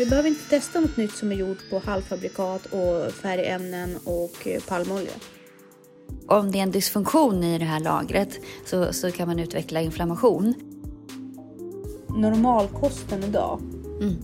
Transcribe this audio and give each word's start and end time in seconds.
Vi 0.00 0.06
behöver 0.06 0.28
inte 0.28 0.48
testa 0.48 0.80
något 0.80 0.96
nytt 0.96 1.12
som 1.12 1.32
är 1.32 1.36
gjort 1.36 1.70
på 1.70 1.78
halvfabrikat 1.78 2.66
och 2.66 3.12
färgämnen 3.12 3.96
och 4.04 4.46
eh, 4.46 4.62
palmolja. 4.62 5.10
Om 6.26 6.52
det 6.52 6.58
är 6.58 6.62
en 6.62 6.70
dysfunktion 6.70 7.44
i 7.44 7.58
det 7.58 7.64
här 7.64 7.80
lagret 7.80 8.40
så, 8.64 8.92
så 8.92 9.10
kan 9.10 9.28
man 9.28 9.38
utveckla 9.38 9.80
inflammation. 9.80 10.54
Normalkosten 12.08 13.24
idag 13.24 13.60
Mm. 14.00 14.16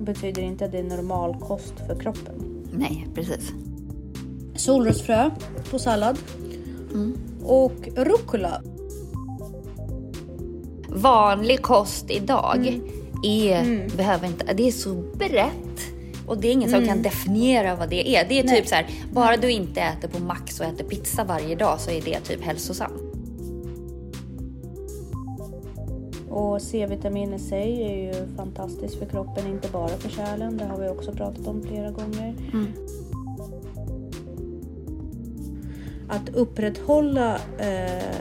betyder 0.00 0.42
inte 0.42 0.64
att 0.64 0.72
det 0.72 0.78
är 0.78 0.82
normalkost 0.82 1.74
för 1.86 2.00
kroppen. 2.00 2.64
Nej, 2.72 3.08
precis. 3.14 3.52
Solrosfrö 4.56 5.30
på 5.70 5.78
sallad. 5.78 6.18
Och 7.42 7.88
rucola. 7.96 8.62
Vanlig 10.88 11.62
kost 11.62 12.10
idag 12.10 12.56
Mm. 12.56 12.95
Är, 13.22 13.88
behöver 13.96 14.26
inte, 14.26 14.52
det 14.54 14.68
är 14.68 14.72
så 14.72 14.94
brett. 14.94 15.80
Och 16.26 16.38
det 16.38 16.48
är 16.48 16.52
ingen 16.52 16.70
som 16.70 16.86
kan 16.86 17.02
definiera 17.02 17.76
vad 17.76 17.88
det 17.90 18.08
är. 18.16 18.28
Det 18.28 18.34
är 18.34 18.40
Mm. 18.40 18.46
Nej. 18.46 18.60
typ 18.60 18.68
så 18.68 18.74
här, 18.74 18.86
bara 19.12 19.36
du 19.36 19.50
inte 19.50 19.80
äter 19.80 20.08
på 20.08 20.18
Max 20.24 20.60
och 20.60 20.66
äter 20.66 20.84
pizza 20.84 21.24
varje 21.24 21.54
dag 21.54 21.80
så 21.80 21.90
är 21.90 22.00
det 22.02 22.20
typ 22.20 22.42
hälsosamt. 22.42 23.02
Och 26.30 26.62
C-vitamin 26.62 27.34
i 27.34 27.38
sig 27.38 27.82
är 27.82 27.96
ju 27.96 28.26
fantastiskt 28.36 28.94
för 28.98 29.06
kroppen, 29.06 29.46
inte 29.46 29.68
bara 29.72 29.88
för 29.88 30.08
kärlen. 30.08 30.56
Det 30.56 30.64
har 30.64 30.78
vi 30.78 30.88
också 30.88 31.12
pratat 31.12 31.46
om 31.46 31.62
flera 31.62 31.90
gånger. 31.90 32.34
Att 36.08 36.28
upprätthålla 36.28 37.34
eh, 37.58 38.16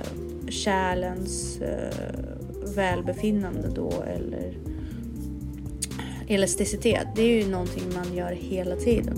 kärlens 0.50 1.62
eh, 1.62 2.16
välbefinnande 2.76 3.68
då 3.76 3.92
eller 4.08 4.58
elasticitet, 6.28 7.08
det 7.16 7.22
är 7.22 7.44
ju 7.44 7.50
någonting 7.52 7.84
man 7.96 8.14
gör 8.16 8.32
hela 8.32 8.76
tiden. 8.76 9.16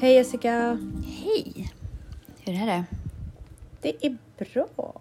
Hej 0.00 0.14
Jessica! 0.14 0.78
Hej! 1.06 1.72
Hur 2.44 2.62
är 2.62 2.66
det? 2.66 2.84
Det 3.80 4.06
är 4.06 4.16
bra. 4.38 4.94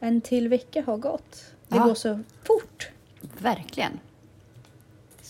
En 0.00 0.20
till 0.20 0.48
vecka 0.48 0.82
har 0.86 0.96
gått. 0.96 1.44
Det 1.68 1.76
Ja. 1.76 1.84
går 1.84 1.94
så 1.94 2.20
fort. 2.42 2.88
Verkligen. 3.38 3.92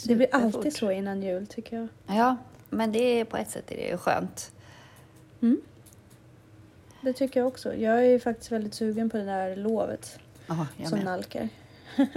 Det 0.07 0.15
blir 0.17 0.27
Superfort. 0.27 0.55
alltid 0.57 0.77
så 0.77 0.91
innan 0.91 1.23
jul 1.23 1.47
tycker 1.47 1.77
jag. 1.77 1.89
Ja, 2.19 2.37
men 2.71 2.93
det 2.93 2.99
är 3.21 3.25
på 3.25 3.37
ett 3.37 3.51
sätt 3.51 3.71
är 3.73 3.77
det 3.77 3.89
ju 3.89 3.97
skönt. 5.43 5.61
Det 7.01 7.13
tycker 7.13 7.41
jag 7.41 7.47
också. 7.47 7.75
Jag 7.75 7.99
är 7.99 8.03
ju 8.11 8.21
faktiskt 8.21 8.53
väldigt 8.53 8.75
sugen 8.75 9.11
på 9.11 9.17
det 9.17 9.25
där 9.25 9.57
lovet 9.57 10.19
jag 10.77 10.89
som 10.89 10.99
med. 10.99 11.05
nalkar. 11.05 11.49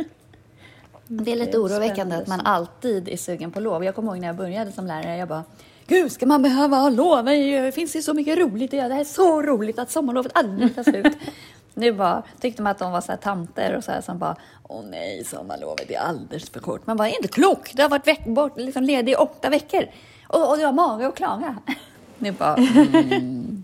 Det 1.08 1.32
är 1.32 1.36
lite 1.36 1.58
oroväckande 1.58 2.16
att 2.16 2.28
man 2.28 2.40
alltid 2.42 3.10
är 3.10 3.18
sugen 3.18 3.52
på 3.52 3.60
lov. 3.60 3.84
Jag 3.84 3.96
kommer 3.96 4.12
ihåg 4.12 4.20
när 4.20 4.28
jag 4.28 4.36
började 4.36 4.72
som 4.72 4.88
lärare, 4.88 5.18
jag 5.18 5.28
bara 5.28 5.44
Gud, 5.88 6.12
ska 6.12 6.26
man 6.26 6.42
behöva 6.42 6.78
ha 6.78 6.90
lov? 6.90 7.26
Det 7.26 7.76
finns 7.76 7.96
ju 7.96 8.02
så 8.02 8.14
mycket 8.14 8.38
roligt 8.38 8.74
att 8.74 8.78
göra. 8.78 8.88
Det 8.88 8.94
här 8.94 9.02
är 9.02 9.06
så 9.06 9.42
roligt 9.42 9.80
att 9.80 9.92
sommarlovet 9.92 10.32
aldrig 10.36 10.76
tar 10.76 10.84
slut. 10.84 11.18
nu 11.74 11.92
bara 11.94 12.24
tyckte 12.40 12.62
man 12.62 12.72
att 12.72 12.80
de 12.80 12.92
var 12.92 13.02
så 13.02 13.12
här 13.12 13.18
tanter 13.20 13.76
och 13.76 13.84
så 13.84 13.92
här 13.92 14.02
som 14.02 14.20
bara 14.20 14.36
Åh 14.64 14.84
nej, 14.90 15.24
sommarlovet 15.26 15.92
är 15.92 16.00
alldeles 16.00 16.50
för 16.50 16.60
kort. 16.60 16.88
Man 16.88 16.98
bara, 16.98 17.10
är 17.10 17.16
inte 17.16 17.28
klok. 17.28 17.72
Du 17.74 17.82
har 17.82 17.90
varit 17.90 18.08
veck- 18.08 18.26
bort, 18.28 18.58
liksom 18.58 18.84
ledig 18.84 19.12
i 19.12 19.16
åtta 19.16 19.50
veckor 19.50 19.86
och, 20.28 20.50
och 20.50 20.58
du 20.58 20.66
har 20.66 20.74
mage 20.74 21.08
att 21.08 21.16
klaga. 21.16 21.58
nu 22.20 22.32
bara, 22.32 22.56
mm. 22.76 23.64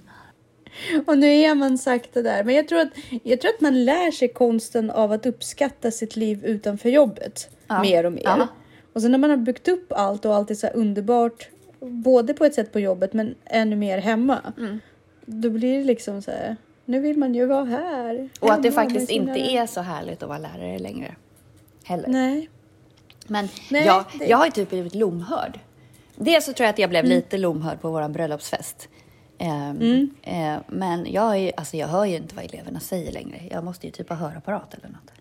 Och 1.08 1.18
nu 1.18 1.28
är 1.28 1.56
man 1.56 1.78
sakta 1.78 2.22
där. 2.22 2.44
Men 2.44 2.56
jag 2.56 2.68
tror, 2.68 2.80
att, 2.80 2.90
jag 3.24 3.42
tror 3.42 3.52
att 3.54 3.62
man 3.62 3.86
lär 3.86 4.12
sig 4.12 4.28
konsten 4.28 4.92
av 4.92 5.12
att 5.12 5.26
uppskatta 5.26 5.92
sitt 5.92 6.16
liv 6.16 6.46
utanför 6.46 6.90
jobbet. 6.90 7.50
Ja. 7.68 7.82
Mer 7.82 8.06
och 8.06 8.12
mer. 8.14 8.22
Ja. 8.24 8.48
Och 8.94 9.02
sen 9.02 9.12
när 9.12 9.18
man 9.18 9.30
har 9.30 9.38
byggt 9.38 9.68
upp 9.68 9.92
allt 9.94 10.26
och 10.26 10.36
allt 10.36 10.52
är 10.52 10.56
så 10.56 10.68
underbart. 10.68 11.50
Både 11.80 12.34
på 12.34 12.46
ett 12.46 12.54
sätt 12.56 12.72
på 12.74 12.80
jobbet 12.80 13.14
men 13.14 13.36
ännu 13.46 13.76
mer 13.76 13.98
hemma. 13.98 14.40
Mm. 14.58 14.80
Då 15.26 15.50
blir 15.50 15.78
det 15.78 15.84
liksom 15.84 16.22
så 16.22 16.32
här. 16.32 16.56
Nu 16.86 17.00
vill 17.00 17.18
man 17.18 17.36
ju 17.36 17.46
vara 17.46 17.66
här. 17.66 18.30
Och 18.40 18.54
att 18.54 18.64
det 18.64 18.72
faktiskt 18.72 19.08
sina- 19.08 19.36
inte 19.36 19.52
är 19.52 19.66
så 19.66 19.82
härligt 19.82 20.24
att 20.24 20.30
vara 20.30 20.40
lärare 20.40 20.80
längre. 20.80 21.16
Heller. 21.84 22.08
Nej. 22.10 22.50
Men 23.28 23.48
Nej, 23.72 23.86
jag, 23.86 24.06
det- 24.20 24.26
jag 24.26 24.38
har 24.38 24.46
ju 24.46 24.52
typ 24.52 24.70
blivit 24.70 24.96
lomhörd. 24.96 25.60
Dels 26.26 26.46
så 26.46 26.54
tror 26.54 26.66
jag 26.66 26.74
att 26.74 26.80
jag 26.80 26.90
blev 26.90 27.06
Mm. 27.06 27.16
lite 27.16 27.38
lomhörd 27.38 27.82
på 27.82 27.90
vår 27.92 28.08
bröllopsfest. 28.10 28.90
Ehm, 29.38 29.78
Mm. 29.82 30.10
eh, 30.22 30.62
men 30.68 31.12
jag, 31.12 31.38
är, 31.38 31.52
alltså 31.58 31.78
jag 31.78 31.88
hör 31.88 32.06
ju 32.06 32.16
inte 32.16 32.36
vad 32.36 32.46
eleverna 32.46 32.80
säger 32.80 33.12
längre. 33.12 33.42
Jag 33.52 33.64
måste 33.64 33.86
ju 33.88 33.92
typ 33.92 34.10
ha 34.10 34.16
hörapparat 34.16 34.74
eller 34.74 34.88
något. 34.88 35.12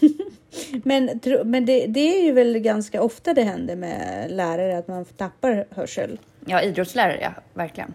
Men, 0.84 1.20
men 1.44 1.66
det, 1.66 1.86
det 1.86 2.00
är 2.18 2.24
ju 2.24 2.32
väl 2.32 2.58
ganska 2.58 3.02
ofta 3.02 3.34
det 3.34 3.42
händer 3.42 3.76
med 3.76 4.30
lärare 4.30 4.78
att 4.78 4.88
man 4.88 5.04
tappar 5.04 5.66
hörsel. 5.70 6.18
Ja, 6.46 6.62
idrottslärare 6.62 7.18
ja, 7.22 7.32
verkligen. 7.54 7.94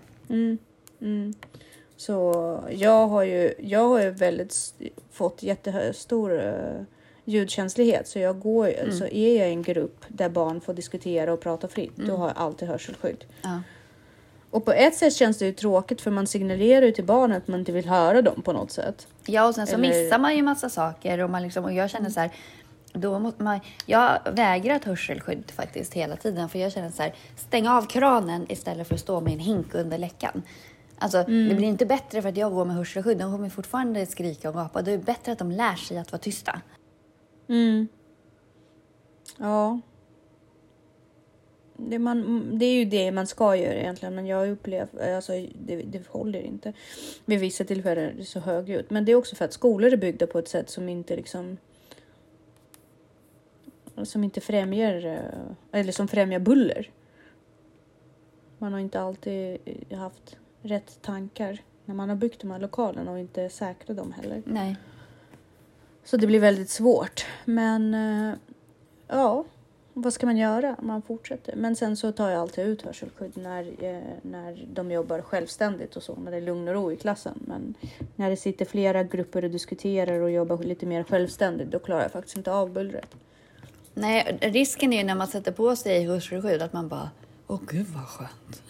Så 1.97 2.59
jag 2.71 3.07
har 3.07 3.23
ju, 3.23 3.53
jag 3.59 3.89
har 3.89 4.01
ju 4.01 4.09
väldigt 4.09 4.55
fått 5.11 5.43
jättestor 5.43 6.31
uh, 6.33 6.81
ljudkänslighet. 7.25 8.07
Så 8.07 8.19
jag 8.19 8.39
går 8.39 8.67
Mm. 8.79 8.91
så 8.97 9.05
är 9.05 9.39
jag 9.39 9.49
i 9.49 9.51
en 9.51 9.61
grupp 9.63 10.05
där 10.07 10.29
barn 10.29 10.61
får 10.61 10.73
diskutera 10.73 11.33
och 11.33 11.39
prata 11.41 11.67
fritt. 11.67 11.95
Då 11.97 12.15
har 12.15 12.27
jag 12.27 12.37
alltid 12.37 12.67
hörselskydd. 12.67 13.23
Ja. 13.41 13.61
Och 14.49 14.65
på 14.65 14.71
ett 14.71 14.95
sätt 14.95 15.13
känns 15.13 15.37
det 15.37 15.45
ju 15.45 15.51
tråkigt 15.53 16.01
för 16.01 16.11
man 16.11 16.27
signalerar 16.27 16.85
ju 16.85 16.91
till 16.91 17.03
barnen 17.05 17.37
att 17.37 17.47
man 17.47 17.59
inte 17.59 17.71
vill 17.71 17.85
höra 17.89 18.21
dem 18.21 18.41
på 18.41 18.53
något 18.53 18.71
sätt. 18.71 19.07
Ja, 19.25 19.47
och 19.47 19.55
sen 19.55 19.67
så 19.67 19.73
Eller- 19.75 19.87
missar 20.03 20.19
man 20.19 20.35
ju 20.35 20.41
massa 20.43 20.69
saker 20.69 21.19
och, 21.19 21.29
man 21.29 21.43
liksom, 21.43 21.63
och 21.65 21.73
jag 21.73 21.89
känner 21.89 22.09
så 22.09 22.19
här, 22.19 22.29
då 22.93 23.19
måste 23.19 23.43
man, 23.43 23.59
jag 23.85 24.19
vägrar 24.31 24.75
ett 24.75 24.83
hörselskydd 24.85 25.51
faktiskt 25.51 25.93
hela 25.93 26.15
tiden 26.15 26.49
för 26.49 26.59
jag 26.59 26.71
känner 26.71 26.89
så 26.89 27.01
här, 27.03 27.13
stäng 27.37 27.67
av 27.67 27.85
kranen 27.87 28.45
istället 28.51 28.87
för 28.87 28.93
att 28.95 29.01
stå 29.01 29.21
med 29.21 29.33
en 29.33 29.39
hink 29.39 29.73
under 29.75 29.97
läckan. 29.97 30.41
Alltså, 30.97 31.17
det 31.17 31.55
blir 31.55 31.63
inte 31.63 31.85
bättre 31.85 32.21
för 32.21 32.29
att 32.29 32.37
jag 32.37 32.51
går 32.53 32.65
med 32.65 32.75
hörselskydd. 32.75 33.17
De 33.17 33.31
kommer 33.31 33.49
fortfarande 33.49 34.05
skrika 34.05 34.49
och 34.49 34.55
gapa. 34.55 34.81
Det 34.81 34.91
är 34.91 34.97
bättre 34.97 35.31
att 35.31 35.39
de 35.39 35.51
lär 35.51 35.75
sig 35.75 35.97
att 35.97 36.11
vara 36.11 36.19
tysta. 36.19 36.61
Mm. 37.47 37.87
Ja. 39.37 39.79
Det, 41.77 41.99
man, 41.99 42.49
det 42.59 42.65
är 42.65 42.73
ju 42.73 42.85
det 42.85 43.11
man 43.11 43.27
ska 43.27 43.55
göra 43.55 43.73
egentligen, 43.73 44.15
men 44.15 44.25
jag 44.25 44.37
har 44.37 44.47
upplevt 44.47 44.97
alltså 44.99 45.31
det, 45.53 45.75
det 45.75 46.07
håller 46.07 46.41
inte. 46.41 46.73
Vid 47.25 47.39
vissa 47.39 47.63
tillfällen 47.63 48.03
är 48.03 48.13
det 48.13 48.25
så 48.25 48.39
högljutt, 48.39 48.89
men 48.89 49.05
det 49.05 49.11
är 49.11 49.15
också 49.15 49.35
för 49.35 49.45
att 49.45 49.53
skolor 49.53 49.93
är 49.93 49.97
byggda 49.97 50.27
på 50.27 50.39
ett 50.39 50.47
sätt 50.47 50.69
som 50.69 50.89
inte 50.89 51.15
liksom 51.15 51.57
som 54.03 54.23
inte 54.23 54.41
främjar 54.41 55.05
eh, 55.05 55.79
eller 55.79 55.91
som 55.91 56.07
främjar 56.07 56.39
buller. 56.39 56.89
Man 58.57 58.73
har 58.73 58.79
inte 58.79 59.01
alltid 59.01 59.57
eh, 59.89 59.99
haft 59.99 60.37
rätt 60.61 61.01
tankar 61.01 61.61
när 61.85 61.95
man 61.95 62.09
har 62.09 62.15
byggt 62.15 62.41
de 62.41 62.51
här 62.51 62.59
lokalerna 62.59 63.11
och 63.11 63.19
inte 63.19 63.49
säkrat 63.49 63.97
dem 63.97 64.11
heller. 64.11 64.43
Nej. 64.45 64.75
Så 66.03 66.17
det 66.17 66.27
blir 66.27 66.39
väldigt 66.39 66.69
svårt. 66.69 67.25
Men 67.45 67.93
eh, 67.93 68.35
ja, 69.07 69.45
vad 69.93 70.13
ska 70.13 70.25
man 70.25 70.37
göra? 70.37 70.75
Man 70.81 71.01
fortsätter. 71.01 71.55
Men 71.55 71.75
sen 71.75 71.97
så 71.97 72.11
tar 72.11 72.29
jag 72.29 72.41
alltid 72.41 72.65
ut 72.65 72.81
hörselskydd 72.81 73.31
när, 73.37 73.83
eh, 73.83 74.01
när 74.21 74.65
de 74.73 74.91
jobbar 74.91 75.21
självständigt 75.21 75.95
och 75.95 76.03
så, 76.03 76.15
när 76.15 76.31
det 76.31 76.37
är 76.37 76.41
lugn 76.41 76.67
och 76.67 76.73
ro 76.73 76.91
i 76.91 76.95
klassen. 76.95 77.39
Men 77.47 77.73
när 78.15 78.29
det 78.29 78.37
sitter 78.37 78.65
flera 78.65 79.03
grupper 79.03 79.43
och 79.43 79.51
diskuterar 79.51 80.19
och 80.19 80.31
jobbar 80.31 80.57
lite 80.57 80.85
mer 80.85 81.03
självständigt, 81.03 81.71
då 81.71 81.79
klarar 81.79 82.01
jag 82.01 82.11
faktiskt 82.11 82.37
inte 82.37 82.51
av 82.51 82.69
bullret. 82.69 83.15
Nej, 83.93 84.37
risken 84.41 84.93
är 84.93 84.97
ju 84.97 85.03
när 85.03 85.15
man 85.15 85.27
sätter 85.27 85.51
på 85.51 85.75
sig 85.75 86.05
hörselskydd 86.05 86.61
att 86.61 86.73
man 86.73 86.87
bara, 86.87 87.09
åh 87.47 87.59
gud 87.67 87.87
vad 87.87 88.05
skönt. 88.05 88.61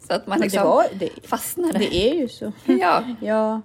så 0.06 0.14
att 0.14 0.26
man 0.26 0.40
liksom 0.40 0.62
det, 0.62 0.68
var, 0.68 0.86
det, 0.94 1.10
fastnar. 1.28 1.72
det 1.72 1.94
är 1.94 2.14
ju 2.14 2.28
så. 2.28 2.52
Ja. 2.66 3.04
Ja, 3.20 3.60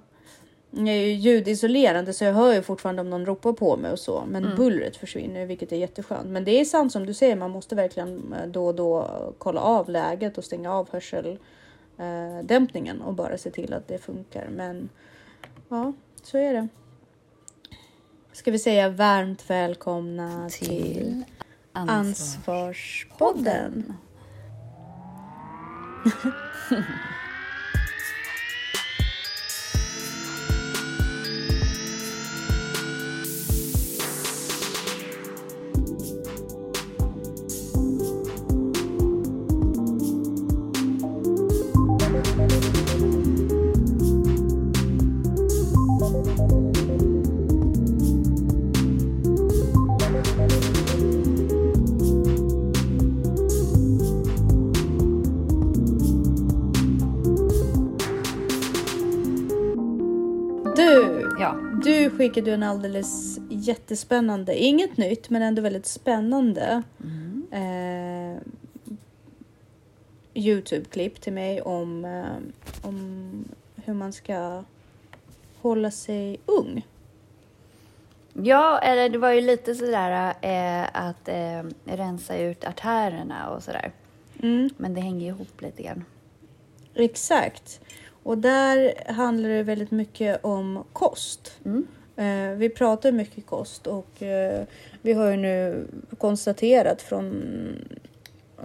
jag 0.71 0.87
är 0.87 1.05
ju 1.05 1.13
ljudisolerande 1.13 2.13
så 2.13 2.23
jag 2.23 2.33
hör 2.33 2.53
ju 2.53 2.61
fortfarande 2.61 3.01
om 3.01 3.09
någon 3.09 3.25
ropar 3.25 3.53
på 3.53 3.77
mig 3.77 3.91
och 3.91 3.99
så. 3.99 4.23
Men 4.27 4.55
bullret 4.55 4.97
försvinner 4.97 5.45
vilket 5.45 5.71
är 5.71 5.77
jätteskönt. 5.77 6.27
Men 6.27 6.43
det 6.43 6.51
är 6.51 6.65
sant 6.65 6.91
som 6.91 7.05
du 7.05 7.13
säger, 7.13 7.35
man 7.35 7.51
måste 7.51 7.75
verkligen 7.75 8.33
eh, 8.33 8.47
då 8.47 8.65
och 8.65 8.75
då 8.75 9.09
kolla 9.37 9.61
av 9.61 9.89
läget 9.89 10.37
och 10.37 10.43
stänga 10.43 10.73
av 10.73 10.89
hörseldämpningen 10.91 13.01
och 13.01 13.13
bara 13.13 13.37
se 13.37 13.51
till 13.51 13.73
att 13.73 13.87
det 13.87 13.97
funkar. 13.97 14.47
Men 14.49 14.89
ja, 15.69 15.93
så 16.23 16.37
är 16.37 16.53
det. 16.53 16.67
Ska 18.31 18.51
vi 18.51 18.59
säga 18.59 18.89
varmt 18.89 19.49
välkomna 19.49 20.49
till, 20.49 20.67
Till 20.67 21.23
Ansvarspodden. 21.73 23.93
skickade 62.19 62.51
du 62.51 62.53
en 62.53 62.63
alldeles 62.63 63.39
jättespännande, 63.49 64.63
inget 64.63 64.97
nytt 64.97 65.29
men 65.29 65.41
ändå 65.41 65.61
väldigt 65.61 65.85
spännande 65.85 66.83
eh, 67.51 68.41
Youtube-klipp 70.33 71.21
till 71.21 71.33
mig 71.33 71.61
om, 71.61 72.05
eh, 72.05 72.87
om 72.87 73.45
hur 73.75 73.93
man 73.93 74.13
ska 74.13 74.63
hålla 75.61 75.91
sig 75.91 76.39
ung. 76.45 76.87
Ja, 78.33 78.79
eller 78.79 79.09
det 79.09 79.17
var 79.17 79.31
ju 79.31 79.41
lite 79.41 79.75
sådär 79.75 80.33
eh, 80.41 80.87
att 80.93 81.27
eh, 81.27 81.63
rensa 81.85 82.37
ut 82.37 82.63
artärerna 82.63 83.49
och 83.49 83.63
sådär. 83.63 83.91
Mm. 84.43 84.69
Men 84.77 84.93
det 84.93 85.01
hänger 85.01 85.27
ihop 85.27 85.61
lite 85.61 85.83
grann. 85.83 86.05
Exakt. 86.93 87.81
Och 88.23 88.37
där 88.37 88.93
handlar 89.11 89.49
det 89.49 89.63
väldigt 89.63 89.91
mycket 89.91 90.45
om 90.45 90.83
kost. 90.93 91.59
Mm. 91.65 91.87
Eh, 92.19 92.51
vi 92.55 92.69
pratar 92.69 93.11
mycket 93.11 93.45
kost 93.45 93.87
och 93.87 94.23
eh, 94.23 94.63
vi 95.01 95.13
har 95.13 95.31
ju 95.31 95.37
nu 95.37 95.87
konstaterat 96.17 97.01
från 97.01 97.43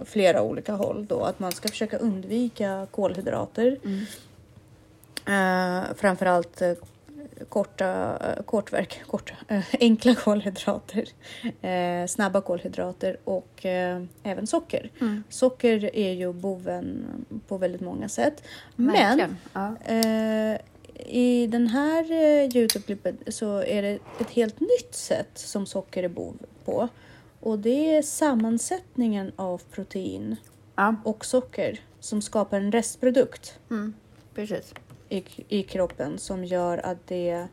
flera 0.05 0.41
olika 0.41 0.73
håll 0.73 1.05
då 1.05 1.23
att 1.23 1.39
man 1.39 1.51
ska 1.51 1.67
försöka 1.67 1.97
undvika 1.97 2.87
kolhydrater. 2.91 3.77
Mm. 3.83 4.05
Eh, 5.25 5.83
framförallt 5.95 6.61
korta, 7.49 8.17
kortverk, 8.45 9.01
korta, 9.07 9.33
enkla 9.79 10.15
kolhydrater, 10.15 11.05
snabba 12.07 12.41
kolhydrater 12.41 13.17
och 13.23 13.65
även 14.23 14.47
socker. 14.47 14.89
Mm. 15.01 15.23
Socker 15.29 15.95
är 15.95 16.11
ju 16.11 16.33
boven 16.33 17.05
på 17.47 17.57
väldigt 17.57 17.81
många 17.81 18.09
sätt. 18.09 18.43
Men 18.75 18.91
Verkligen. 18.91 19.37
Ja. 19.53 19.75
I 20.99 21.47
den 21.47 21.67
här 21.67 22.11
eh, 22.11 22.49
Youtube-klippet 22.55 23.15
så 23.33 23.57
är 23.63 23.81
det 23.81 23.99
ett 24.19 24.29
helt 24.29 24.59
nytt 24.59 24.95
sätt 24.95 25.31
som 25.33 25.65
socker 25.65 26.03
är 26.03 26.09
bov 26.09 26.37
på. 26.65 26.87
Och 27.39 27.59
det 27.59 27.95
är 27.95 28.01
sammansättningen 28.01 29.31
av 29.35 29.61
protein 29.71 30.35
ja. 30.75 30.95
och 31.03 31.25
socker 31.25 31.79
som 31.99 32.21
skapar 32.21 32.57
en 32.57 32.71
restprodukt 32.71 33.59
Mm. 33.69 33.93
Precis. 34.35 34.73
i, 35.09 35.23
i 35.47 35.63
kroppen 35.63 36.19
som 36.19 36.45
gör 36.45 36.77
att 36.77 37.07
det 37.07 37.47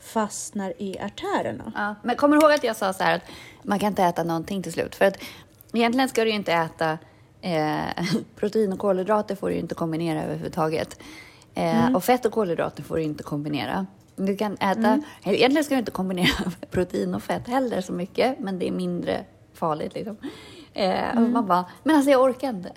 fastnar 0.00 0.72
i 0.78 0.98
artärerna. 0.98 1.72
Ja. 1.74 1.94
Men 2.02 2.16
kommer 2.16 2.36
du 2.36 2.42
ihåg 2.42 2.52
att 2.52 2.64
jag 2.64 2.76
sa 2.76 2.92
så 2.92 3.04
här 3.04 3.16
att 3.16 3.22
man 3.62 3.78
kan 3.78 3.88
inte 3.88 4.02
äta 4.02 4.24
någonting 4.24 4.62
till 4.62 4.72
slut? 4.72 4.94
För 4.94 5.04
att 5.04 5.16
egentligen 5.72 6.08
ska 6.08 6.24
du 6.24 6.30
ju 6.30 6.36
inte 6.36 6.52
äta 6.52 6.98
eh, 7.40 8.06
protein 8.36 8.72
och 8.72 8.78
kolhydrater 8.78 9.36
får 9.36 9.48
du 9.48 9.54
ju 9.54 9.60
inte 9.60 9.74
kombinera 9.74 10.22
överhuvudtaget. 10.22 10.98
Eh, 11.54 11.94
Och 11.96 12.04
fett 12.04 12.26
och 12.26 12.32
kolhydrater 12.32 12.82
får 12.82 12.96
du 12.96 13.02
inte 13.02 13.22
kombinera. 13.22 13.86
Du 14.16 14.36
kan 14.36 14.54
äta, 14.54 15.02
egentligen 15.24 15.64
ska 15.64 15.74
du 15.74 15.78
inte 15.78 15.90
kombinera 15.90 16.52
protein 16.70 17.14
och 17.14 17.22
fett 17.22 17.48
heller 17.48 17.80
så 17.80 17.92
mycket, 17.92 18.38
men 18.40 18.58
det 18.58 18.68
är 18.68 18.72
mindre 18.72 19.24
farligt 19.54 19.94
liksom. 19.94 20.16
Eh, 20.74 21.10
och 21.16 21.22
man 21.30 21.46
bara, 21.46 21.64
men 21.84 21.96
alltså 21.96 22.10
jag 22.10 22.22
orkar 22.22 22.48
inte. 22.48 22.72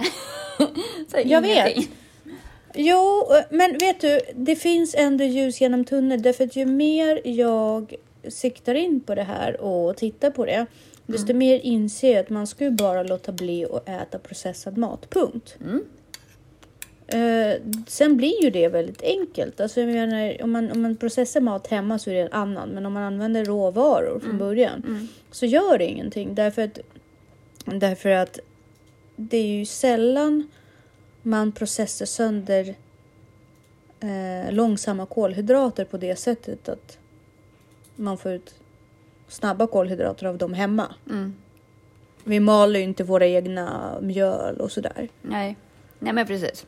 så 1.12 1.18
Jag 1.26 1.42
vet. 1.42 1.68
ingenting. 1.68 1.96
Jo, 2.76 3.24
men 3.50 3.78
vet 3.78 4.02
du, 4.02 4.20
det 4.36 4.56
finns 4.56 4.96
ändå 4.98 5.24
ljus 5.24 5.62
genom 5.62 5.86
tunneln 5.86 6.22
därför 6.22 6.44
att 6.44 6.56
ju 6.56 6.66
mer 6.66 7.22
jag 7.28 7.94
siktar 8.30 8.76
in 8.76 9.00
på 9.00 9.16
det 9.16 9.24
här 9.24 9.62
och 9.62 9.98
tittar 9.98 10.30
på 10.32 10.46
det, 10.46 10.66
desto 11.06 11.34
mer 11.34 11.60
inser 11.60 12.12
jag 12.12 12.20
att 12.20 12.30
man 12.30 12.48
ska 12.48 12.64
ju 12.64 12.72
bara 12.72 13.04
låta 13.04 13.32
bli 13.32 13.66
att 13.66 13.90
äta 13.90 14.20
processad 14.20 14.78
mat, 14.78 15.10
punkt. 15.10 15.56
Mm. 15.62 15.84
Eh, 17.08 17.62
sen 17.88 18.18
blir 18.18 18.44
ju 18.44 18.50
det 18.50 18.68
väldigt 18.68 19.02
enkelt. 19.02 19.60
Alltså 19.60 19.82
jag 19.82 19.90
menar, 19.90 20.42
om, 20.44 20.52
man, 20.52 20.72
om 20.72 20.82
man 20.82 20.96
processar 20.96 21.42
mat 21.42 21.68
hemma 21.68 22.00
så 22.00 22.10
är 22.10 22.14
det 22.14 22.22
en 22.22 22.32
annan, 22.32 22.70
men 22.70 22.86
om 22.86 22.94
man 22.94 23.04
använder 23.04 23.46
råvaror 23.46 24.20
från 24.20 24.38
början 24.38 25.08
så 25.32 25.46
gör 25.46 25.78
det 25.78 25.86
ingenting 25.86 26.36
därför 26.36 26.62
att, 26.62 26.80
därför 27.66 28.10
att 28.10 28.40
det 29.16 29.38
är 29.38 29.48
ju 29.48 29.66
sällan 29.66 30.50
man 31.22 31.52
processar 31.52 32.06
sönder 32.06 32.76
eh, 34.00 34.54
långsamma 34.54 35.06
kolhydrater 35.06 35.86
på 35.86 35.98
det 35.98 36.16
sättet 36.16 36.70
att 36.70 36.98
man 37.96 38.18
får 38.18 38.32
ut 38.32 38.56
snabba 39.28 39.68
kolhydrater 39.68 40.26
av 40.26 40.38
dem 40.38 40.54
hemma. 40.54 40.96
Mm. 41.10 41.36
Vi 42.24 42.40
maler 42.40 42.80
ju 42.80 42.86
inte 42.86 43.04
våra 43.04 43.28
egna 43.28 43.98
mjöl 44.02 44.58
och 44.58 44.72
sådär. 44.72 45.10
Nej. 45.22 45.56
Nej, 46.00 46.14
men 46.14 46.28
precis. 46.28 46.66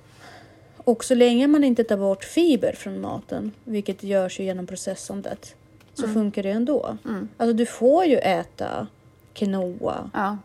Och 0.90 1.04
så 1.04 1.16
länge 1.16 1.48
man 1.48 1.64
inte 1.64 1.84
tar 1.84 1.98
bort 1.98 2.24
fiber 2.24 2.74
från 2.74 3.02
maten, 3.02 3.52
vilket 3.64 4.04
görs 4.04 4.40
ju 4.40 4.44
genom 4.44 4.68
processandet, 4.68 5.56
så 5.94 6.08
funkar 6.08 6.44
det 6.44 6.50
ändå. 6.50 6.98
Mm. 7.06 7.30
Alltså 7.38 7.54
du 7.54 7.66
får 7.66 8.06
ju 8.06 8.18
äta 8.18 8.88
quinoa 9.34 10.10
Ja. 10.14 10.38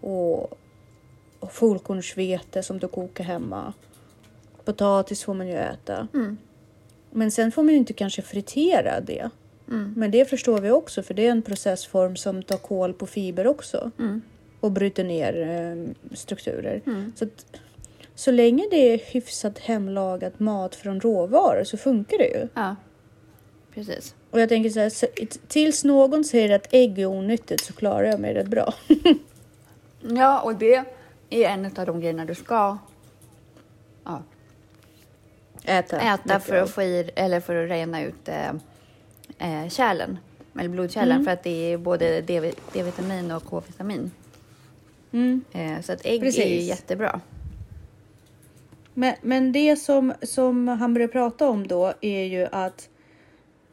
och, 0.00 0.58
och 1.40 1.52
fullkornsvete 1.52 2.62
som 2.62 2.78
du 2.78 2.88
kokar 2.88 3.24
hemma. 3.24 3.72
Potatis 4.64 5.24
får 5.24 5.34
man 5.34 5.48
ju 5.48 5.54
äta. 5.54 6.08
Mm. 6.14 6.38
Men 7.10 7.30
sen 7.30 7.52
får 7.52 7.62
man 7.62 7.72
ju 7.72 7.78
inte 7.78 7.92
kanske 7.92 8.22
fritera 8.22 9.00
det. 9.00 9.30
Mm. 9.68 9.94
Men 9.96 10.10
det 10.10 10.24
förstår 10.24 10.60
vi 10.60 10.70
också 10.70 11.02
för 11.02 11.14
det 11.14 11.26
är 11.26 11.30
en 11.30 11.42
processform 11.42 12.16
som 12.16 12.42
tar 12.42 12.58
kål 12.58 12.94
på 12.94 13.06
fiber 13.06 13.46
också. 13.46 13.90
Mm. 13.98 14.22
Och 14.60 14.72
bryter 14.72 15.04
ner 15.04 15.48
eh, 15.48 16.14
strukturer. 16.16 16.80
Mm. 16.86 17.12
Så, 17.16 17.24
att, 17.24 17.46
så 18.22 18.30
länge 18.30 18.64
det 18.70 18.76
är 18.94 18.98
hyfsat 18.98 19.58
hemlagad 19.58 20.32
mat 20.38 20.74
från 20.74 21.00
råvaror 21.00 21.64
så 21.64 21.76
funkar 21.76 22.18
det 22.18 22.26
ju. 22.28 22.48
Ja. 22.54 22.76
Precis. 23.74 24.14
Och 24.30 24.40
jag 24.40 24.48
tänker 24.48 24.70
så 24.70 24.80
här, 24.80 24.90
så- 24.90 25.06
tills 25.48 25.84
någon 25.84 26.24
säger 26.24 26.50
att 26.50 26.66
ägg 26.74 26.98
är 26.98 27.06
onyttigt 27.06 27.64
så 27.64 27.72
klarar 27.72 28.04
jag 28.04 28.20
mig 28.20 28.34
rätt 28.34 28.48
bra. 28.48 28.74
Ja, 30.16 30.40
och 30.40 30.54
det 30.54 30.74
är 31.30 31.48
en 31.48 31.64
av 31.76 31.86
de 31.86 32.00
grejerna 32.00 32.24
du 32.24 32.34
ska 32.34 32.78
ja, 34.04 34.22
Äta, 35.64 36.00
äta 36.00 36.40
för 36.40 36.56
att 36.56 36.70
få 36.70 36.82
i, 36.82 37.10
eller 37.14 37.40
för 37.40 37.64
att 37.64 37.70
rena 37.70 38.02
ut 38.02 38.28
eh, 38.28 38.48
eh, 39.38 39.68
kärlen, 39.68 40.18
eller 40.58 40.68
blodkärlen, 40.68 41.12
Mm. 41.12 41.24
för 41.24 41.32
att 41.32 41.42
det 41.42 41.72
är 41.72 41.76
både 41.78 42.20
D-vitamin 42.20 43.30
och 43.30 43.44
K-vitamin. 43.44 44.10
Mm. 45.12 45.44
Eh, 45.52 45.80
så 45.80 45.92
att 45.92 46.06
ägg 46.06 46.20
är 46.20 46.20
Precis. 46.26 46.68
jättebra. 46.68 47.20
Men, 48.94 49.14
men 49.22 49.52
det 49.52 49.76
som, 49.76 50.12
som 50.22 50.68
han 50.68 50.94
börjar 50.94 51.08
prata 51.08 51.48
om 51.48 51.66
då 51.66 51.92
är 52.00 52.24
ju 52.24 52.48
att 52.52 52.88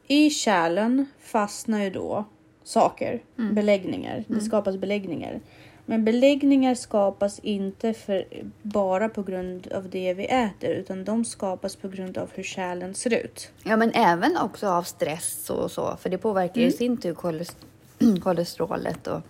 i 0.06 0.30
kärlen 0.30 1.06
fastnar 1.20 1.82
ju 1.82 1.90
då 1.90 2.24
saker, 2.64 3.22
beläggningar. 3.36 4.24
Det 4.28 4.40
skapas 4.40 4.76
beläggningar. 4.76 5.40
Men 5.86 6.04
beläggningar 6.04 6.74
skapas 6.74 7.38
inte 7.38 7.92
för, 7.92 8.24
bara 8.62 9.08
på 9.08 9.22
grund 9.22 9.72
av 9.72 9.90
det 9.90 10.14
vi 10.14 10.24
äter 10.24 10.70
utan 10.70 11.04
de 11.04 11.24
skapas 11.24 11.76
på 11.76 11.88
grund 11.88 12.18
av 12.18 12.30
hur 12.34 12.42
kärlen 12.42 12.94
ser 12.94 13.14
ut. 13.14 13.52
Ja, 13.64 13.76
men 13.76 13.90
även 13.94 14.36
också 14.36 14.68
av 14.68 14.82
stress 14.82 15.50
och 15.50 15.70
så, 15.70 15.96
för 16.00 16.10
det 16.10 16.18
påverkar 16.18 16.60
ju 16.60 16.66
i 16.66 16.72
sin 16.72 16.96
tur 16.96 17.14
kolest- 17.14 17.66
kolesterolet 18.22 19.06
och, 19.06 19.16
och 19.16 19.22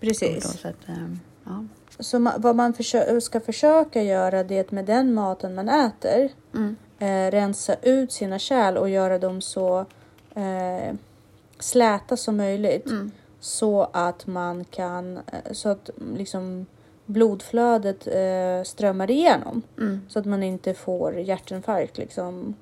Precis. 0.00 0.60
så 0.60 0.68
att, 0.68 0.88
eh, 0.88 1.08
ja. 1.46 1.64
Så 1.98 2.16
ma- 2.18 2.34
vad 2.38 2.56
man 2.56 2.72
försö- 2.74 3.20
ska 3.20 3.40
försöka 3.40 4.02
göra 4.02 4.44
det 4.44 4.70
med 4.70 4.84
den 4.84 5.14
maten 5.14 5.54
man 5.54 5.68
äter 5.68 6.28
Mm. 6.54 6.76
eh, 6.98 7.30
rensa 7.30 7.74
ut 7.82 8.12
sina 8.12 8.38
kärl 8.38 8.76
och 8.76 8.88
göra 8.88 9.18
dem 9.18 9.40
så 9.40 9.78
eh, 10.34 10.94
släta 11.58 12.16
som 12.16 12.36
möjligt. 12.36 12.86
Mm. 12.86 13.10
Så 13.40 13.88
att 13.92 14.26
man 14.26 14.64
kan, 14.64 15.16
eh, 15.16 15.52
så 15.52 15.68
att 15.68 15.90
liksom 16.16 16.66
blodflödet 17.06 18.06
eh, 18.06 18.62
strömmar 18.64 19.10
igenom. 19.10 19.62
Mm. 19.78 20.00
Så 20.08 20.18
att 20.18 20.24
man 20.26 20.42
inte 20.42 20.74
får 20.74 21.14
hjärtinfarkt 21.18 21.98
liksom. 21.98 22.54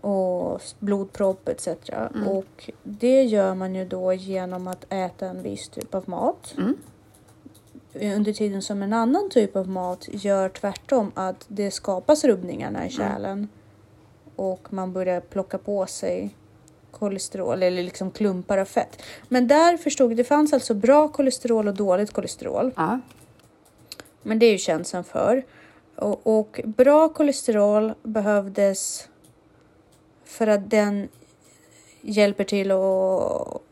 Och 0.00 0.60
blodpropp 0.78 1.48
etc. 1.48 1.68
Mm. 2.14 2.28
Och 2.28 2.70
det 2.82 3.22
gör 3.22 3.54
man 3.54 3.74
ju 3.74 3.84
då 3.84 4.12
genom 4.12 4.68
att 4.68 4.84
äta 4.92 5.26
en 5.26 5.42
viss 5.42 5.68
typ 5.68 5.94
av 5.94 6.08
mat. 6.08 6.54
Mm. 6.58 6.76
Under 7.94 8.32
tiden 8.32 8.62
som 8.62 8.82
en 8.82 8.92
annan 8.92 9.30
typ 9.30 9.56
av 9.56 9.68
mat 9.68 10.08
gör 10.12 10.48
tvärtom 10.48 11.12
att 11.14 11.44
det 11.48 11.70
skapas 11.70 12.24
rubbningarna 12.24 12.78
Mm. 12.78 12.88
i 12.88 12.92
kärlen. 12.92 13.48
Och 14.36 14.72
man 14.72 14.92
börjar 14.92 15.20
plocka 15.20 15.58
på 15.58 15.86
sig 15.86 16.34
kolesterol 16.90 17.62
eller 17.62 17.82
liksom 17.82 18.10
klumpar 18.10 18.58
av 18.58 18.64
fett. 18.64 19.02
Men 19.28 19.48
där 19.48 19.76
förstod 19.76 20.16
det 20.16 20.24
fanns 20.24 20.52
alltså 20.52 20.74
bra 20.74 21.08
kolesterol 21.08 21.68
och 21.68 21.74
dåligt 21.74 22.12
kolesterol. 22.12 22.72
Ja. 22.76 23.00
Men 24.22 24.38
det 24.38 24.46
är 24.46 24.52
ju 24.52 24.58
känt 24.58 24.86
sedan 24.86 25.04
för. 25.04 25.44
Och, 25.96 26.26
och 26.26 26.60
bra 26.64 27.08
kolesterol 27.08 27.94
behövdes 28.02 29.08
för 30.24 30.46
att 30.46 30.70
den 30.70 31.08
hjälper 32.00 32.44
till 32.44 32.70
att, 32.70 33.62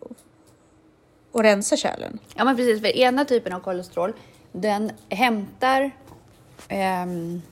att 1.38 1.44
rensa 1.44 1.76
kärlen. 1.76 2.18
Ja, 2.36 2.44
men 2.44 2.56
precis. 2.56 2.80
För 2.80 2.96
ena 2.96 3.24
typen 3.24 3.52
av 3.52 3.60
kolesterol, 3.60 4.12
den 4.52 4.90
hämtar 5.08 5.90
ehm, 6.68 7.42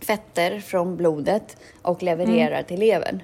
fetter 0.00 0.60
från 0.60 0.96
blodet 0.96 1.56
och 1.82 2.02
levererar 2.02 2.62
till 2.62 2.80
levern. 2.80 3.22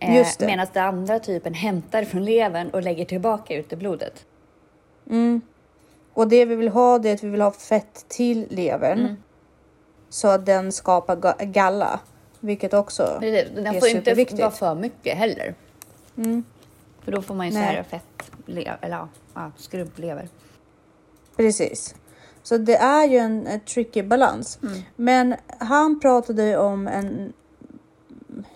Eh, 0.00 0.16
Just 0.16 0.38
det. 0.38 0.46
Medan 0.46 0.66
den 0.72 0.84
andra 0.84 1.18
typen 1.18 1.54
hämtar 1.54 2.04
från 2.04 2.24
levern 2.24 2.70
och 2.70 2.82
lägger 2.82 3.04
tillbaka 3.04 3.54
ut 3.54 3.72
i 3.72 3.76
blodet. 3.76 4.24
Och 6.14 6.28
det 6.28 6.44
vi 6.44 6.54
vill 6.56 6.68
ha 6.68 6.98
det 6.98 7.08
är 7.10 7.14
att 7.14 7.22
vi 7.24 7.28
vill 7.28 7.40
ha 7.40 7.52
fett 7.52 8.04
till 8.08 8.46
levern. 8.50 8.98
Mm. 9.00 9.16
Så 10.08 10.28
att 10.28 10.46
den 10.46 10.72
skapar 10.72 11.16
ga- 11.16 11.44
galla. 11.44 12.00
Vilket 12.40 12.74
också 12.74 13.18
Det 13.20 13.28
är 13.28 13.32
det. 13.32 13.62
Den 13.62 13.64
får 13.80 13.88
inte 13.88 14.00
superviktigt. 14.00 14.40
vara 14.40 14.50
för 14.50 14.74
mycket 14.74 15.16
heller. 15.16 15.54
För 17.08 17.12
då 17.12 17.22
får 17.22 17.34
man 17.34 17.46
ju 17.46 17.52
så 17.52 17.58
Nej. 17.58 17.76
här 17.76 17.82
fett, 17.82 18.30
le- 18.46 18.76
eller 18.80 18.96
ja, 18.96 19.08
ja, 19.34 19.50
skrumplever. 19.56 20.28
Precis. 21.36 21.94
Så 22.42 22.58
det 22.58 22.76
är 22.76 23.04
ju 23.04 23.16
en, 23.16 23.46
en 23.46 23.60
tricky 23.60 24.02
balans. 24.02 24.58
Mm. 24.62 24.78
Men 24.96 25.34
han 25.58 26.00
pratade 26.00 26.58
om 26.58 26.88
en 26.88 27.32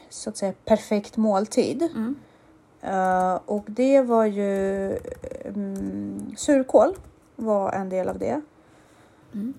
så 0.08 0.30
att 0.30 0.36
säga 0.36 0.52
perfekt 0.64 1.16
måltid. 1.16 1.82
Mm. 1.82 2.14
Eh, 2.80 3.40
och 3.46 3.64
det 3.66 4.00
var 4.00 4.24
ju 4.24 4.98
um, 5.44 6.34
surkål 6.36 6.96
var 7.36 7.72
en 7.72 7.88
del 7.88 8.08
av 8.08 8.18
det. 8.18 8.40
Mm. 9.34 9.54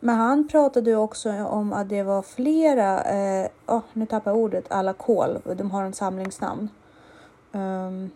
Men 0.00 0.16
han 0.16 0.48
pratade 0.48 0.90
ju 0.90 0.96
också 0.96 1.30
om 1.44 1.72
att 1.72 1.88
det 1.88 2.02
var 2.02 2.22
flera, 2.22 3.04
eh, 3.04 3.48
åh, 3.66 3.82
nu 3.92 4.06
tappar 4.06 4.30
jag 4.30 4.38
ordet, 4.38 4.64
alla 4.68 4.92
kål, 4.92 5.38
de 5.56 5.70
har 5.70 5.84
en 5.84 5.94
samlingsnamn. 5.94 6.68
Ehm, 7.52 8.10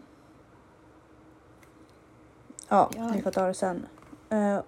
ja, 2.68 2.90
Ja. 2.96 3.10
vi 3.16 3.22
får 3.22 3.30
ta 3.30 3.46
det 3.46 3.54
sen. 3.54 3.86
Eh, 4.30 4.58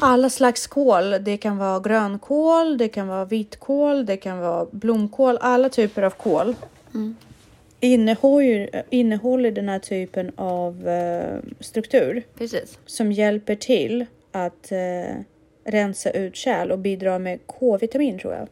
alla 0.00 0.30
slags 0.30 0.66
kål, 0.66 1.10
det 1.24 1.36
kan 1.36 1.56
vara 1.58 1.80
grönkål, 1.80 2.78
det 2.78 2.88
kan 2.88 3.08
vara 3.08 3.24
vitkål, 3.24 4.06
det 4.06 4.16
kan 4.16 4.38
vara 4.38 4.66
blomkål, 4.70 5.38
alla 5.40 5.68
typer 5.68 6.02
av 6.02 6.10
kål 6.10 6.54
Mm. 6.94 7.16
innehåller, 7.80 8.82
innehåller 8.90 9.50
den 9.50 9.68
här 9.68 9.78
typen 9.78 10.32
av 10.36 10.88
eh, 10.88 11.38
struktur 11.60 12.22
Precis. 12.38 12.78
som 12.86 13.12
hjälper 13.12 13.54
till 13.56 14.06
att 14.32 14.72
eh, 14.72 15.16
rensa 15.64 16.10
ut 16.10 16.36
kärl 16.36 16.70
och 16.72 16.78
bidra 16.78 17.18
med 17.18 17.38
K-vitamin 17.46 18.18
tror 18.18 18.34
jag. 18.34 18.48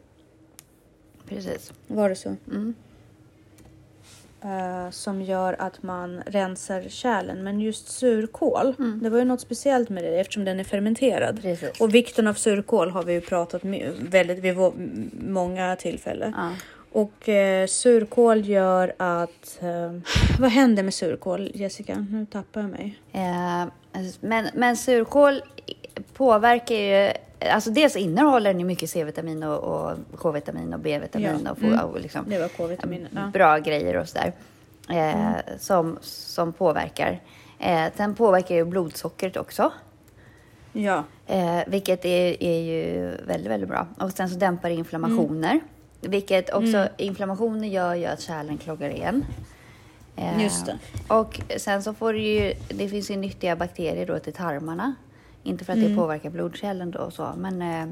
Precis. 1.29 1.73
Var 1.87 2.09
det 2.09 2.15
så? 2.15 2.35
Mm. 2.47 2.75
Eh, 4.45 4.89
som 4.91 5.21
gör 5.21 5.55
att 5.59 5.83
man 5.83 6.21
rensar 6.25 6.83
kärlen. 6.89 7.43
Men 7.43 7.59
just 7.59 7.87
surkål, 7.91 8.75
Mm. 8.79 8.99
det 9.03 9.09
var 9.09 9.19
ju 9.19 9.25
något 9.25 9.41
speciellt 9.41 9.89
med 9.89 10.03
det 10.03 10.19
eftersom 10.19 10.45
den 10.45 10.59
är 10.59 10.63
fermenterad. 10.63 11.41
Precis. 11.41 11.81
Och 11.81 11.95
vikten 11.95 12.27
av 12.27 12.33
surkål 12.33 12.89
har 12.89 13.03
vi 13.03 13.13
ju 13.13 13.21
pratat 13.21 13.61
väldigt 14.09 14.39
vid 14.39 14.55
många 15.29 15.75
tillfällen. 15.75 16.33
Ja. 16.37 16.51
Och 16.91 17.29
eh, 17.29 17.67
surkål 17.67 18.45
gör 18.45 18.93
att... 18.97 19.59
Eh, 19.61 19.99
vad 20.39 20.51
händer 20.51 20.83
med 20.83 20.93
surkål, 20.93 21.51
Jessica? 21.53 22.05
Nu 22.11 22.25
tappar 22.31 22.61
jag 22.61 22.69
mig. 22.69 22.99
Eh, 23.13 23.65
men, 24.21 24.47
men 24.53 24.77
surkål 24.77 25.41
påverkar 26.13 26.75
ju... 26.75 27.11
Alltså 27.51 27.69
dels 27.69 27.95
innehåller 27.95 28.49
den 28.53 28.59
ju 28.59 28.65
mycket 28.65 28.89
C-vitamin 28.89 29.43
och, 29.43 29.59
och 29.63 29.97
K-vitamin 30.17 30.73
och 30.73 30.79
B-vitamin 30.79 31.39
Ja. 31.45 31.51
och, 31.51 31.57
Mm. 31.63 31.79
och 31.79 31.99
liksom 31.99 32.25
Det 32.29 32.39
var 32.39 32.47
K-vitamin. 32.47 33.07
Ja. 33.15 33.29
bra 33.33 33.57
grejer 33.57 33.97
och 33.97 34.09
sådär. 34.09 34.33
Eh, 34.89 35.31
som, 35.59 35.97
som 36.01 36.53
påverkar. 36.53 37.19
Eh, 37.59 37.85
sen 37.97 38.15
påverkar 38.15 38.55
ju 38.55 38.65
blodsockret 38.65 39.37
också. 39.37 39.71
ja. 40.73 41.03
Eh, 41.27 41.59
vilket 41.67 42.05
är, 42.05 42.43
är 42.43 42.59
ju 42.61 43.09
väldigt, 43.27 43.51
väldigt 43.51 43.69
bra. 43.69 43.87
Och 43.99 44.11
sen 44.11 44.29
så 44.29 44.35
dämpar 44.35 44.69
det 44.69 44.75
inflammationer. 44.75 45.59
Vilket 46.01 46.53
också, 46.53 46.87
inflammationer 46.97 47.67
gör 47.67 47.95
ju 47.95 48.05
att 48.05 48.21
kärlen 48.21 48.57
kloggar 48.57 48.89
igen. 48.89 49.25
Eh, 50.15 50.43
Just 50.43 50.65
det. 50.65 50.77
Och 51.07 51.41
sen 51.57 51.83
så 51.83 51.93
får 51.93 52.13
det 52.13 52.19
ju, 52.19 52.53
det 52.69 52.89
finns 52.89 53.11
ju 53.11 53.15
nyttiga 53.17 53.55
bakterier 53.55 54.05
då 54.05 54.19
till 54.19 54.33
tarmarna. 54.33 54.95
Inte 55.45 55.65
för 55.65 55.73
att 55.73 55.79
det 55.79 55.95
påverkar 55.95 56.29
blodkärlen 56.29 56.91
då 56.91 56.99
och 56.99 57.13
så, 57.13 57.33
men 57.37 57.61
eh, 57.61 57.87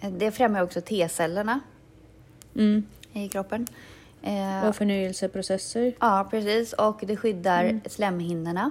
eh, 0.00 0.10
det 0.12 0.30
främjar 0.30 0.62
också 0.62 0.80
T-cellerna 0.80 1.60
Mm. 2.54 2.82
i 3.12 3.28
kroppen. 3.28 3.66
Eh, 4.22 4.68
Och 4.68 4.76
förnyelseprocesser. 4.76 5.94
ja, 6.00 6.26
precis. 6.30 6.72
Och 6.72 7.04
det 7.06 7.16
skyddar 7.16 7.80
slemhinnorna. 7.88 8.70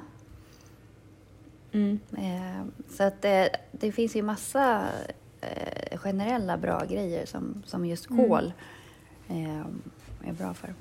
Mm. 1.72 2.00
Eh, 2.18 2.66
så 2.90 3.04
att 3.04 3.22
det, 3.22 3.50
det 3.72 3.92
finns 3.92 4.16
ju 4.16 4.22
massa 4.22 4.88
eh, 5.42 5.98
generella 5.98 6.58
bra 6.58 6.86
grejer 6.90 7.26
som, 7.26 7.64
som 7.66 7.86
just 7.86 8.08
kol 8.08 8.54
eh, 9.30 9.60
är 10.30 10.34
bra 10.38 10.54
för. 10.54 10.74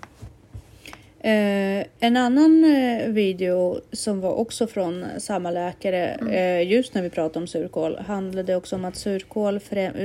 Eh, 1.27 1.87
en 1.99 2.17
annan 2.17 2.65
eh, 2.65 3.09
video 3.09 3.81
som 3.93 4.21
var 4.21 4.33
också 4.35 4.67
från 4.67 5.05
samma 5.19 5.51
läkare, 5.51 6.15
eh, 6.31 6.73
just 6.73 6.95
när 6.95 7.03
vi 7.03 7.11
pratade 7.11 7.39
om 7.39 7.47
surkål, 7.47 7.99
handlade 8.07 8.57
också 8.57 8.77
om 8.77 8.85
att 8.85 8.97
surkål, 8.97 9.61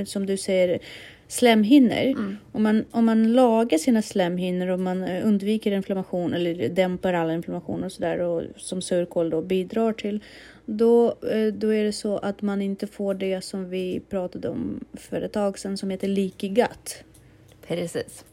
som 0.06 0.25
du 0.25 0.38
säger, 0.38 0.80
slemhinnor. 1.28 2.16
Om, 2.51 2.63
man, 2.63 2.86
om 2.92 3.06
man 3.06 3.34
lagar 3.34 3.78
sina 3.78 4.01
slemhinnor 4.01 4.68
och 4.68 4.80
man 4.80 5.04
eh, 5.04 5.28
undviker 5.28 5.72
inflammation 5.72 6.34
eller 6.34 6.70
dämpar 6.70 7.13
alla 7.13 7.34
inflammationer 7.34 7.86
och 7.86 7.92
sådär 7.92 8.20
och 8.20 8.44
som 8.58 8.82
surkål 8.82 9.30
då 9.30 9.42
bidrar 9.42 9.94
till, 9.94 10.24
då, 10.66 11.08
eh, 11.08 11.54
då 11.54 11.74
är 11.74 11.84
det 11.84 11.94
så 11.94 12.18
att 12.18 12.42
man 12.42 12.62
inte 12.62 12.88
får 12.88 13.13
det 13.13 13.42
som 13.42 13.70
vi 13.70 14.01
pratade 14.10 14.50
om 14.50 14.80
för 14.94 15.22
ett 15.22 15.34
tag 15.34 15.60
sedan 15.60 15.78
som 15.78 15.90
heter 15.90 16.08
leaky 16.08 16.48
gut 16.48 17.04
Precis. 17.68 18.25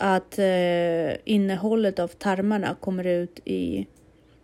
Att 0.00 0.38
eh, 0.38 1.16
innehållet 1.24 1.98
av 1.98 2.08
tarmarna 2.08 2.76
kommer 2.80 3.06
ut 3.06 3.40
i 3.44 3.86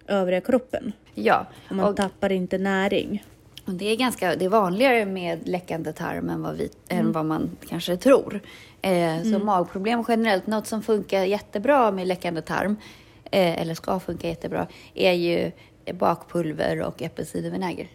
övriga 0.06 0.40
kroppen. 0.40 0.92
Ja, 1.14 1.46
Och 1.70 1.76
man 1.76 1.88
och, 1.90 1.96
tappar 1.96 2.32
inte 2.32 2.58
näring. 2.58 3.24
och 3.64 3.72
det 3.72 3.84
är 3.92 3.96
ganska 3.96 4.36
det 4.36 4.44
är 4.44 4.48
vanligare 4.48 5.04
med 5.06 5.48
läckande 5.48 5.92
tarm 5.92 6.28
än 6.30 6.42
vad, 6.42 6.56
vi, 6.56 6.70
än 6.88 7.12
vad 7.12 7.24
man 7.26 7.50
kanske 7.68 7.96
tror. 7.96 8.40
Eh, 8.82 9.22
Så 9.22 9.38
magproblem 9.38 10.04
generellt, 10.08 10.46
något 10.46 10.66
som 10.66 10.82
funkar 10.82 11.24
jättebra 11.24 11.90
med 11.92 12.06
läckande 12.06 12.42
tarm, 12.42 12.76
eh, 13.24 13.60
eller 13.62 13.74
ska 13.74 14.00
funka 14.00 14.28
jättebra, 14.28 14.66
är 14.94 15.12
ju 15.12 15.52
bakpulver 15.92 16.82
och 16.82 17.02
äppelcidervinäger. 17.02 17.88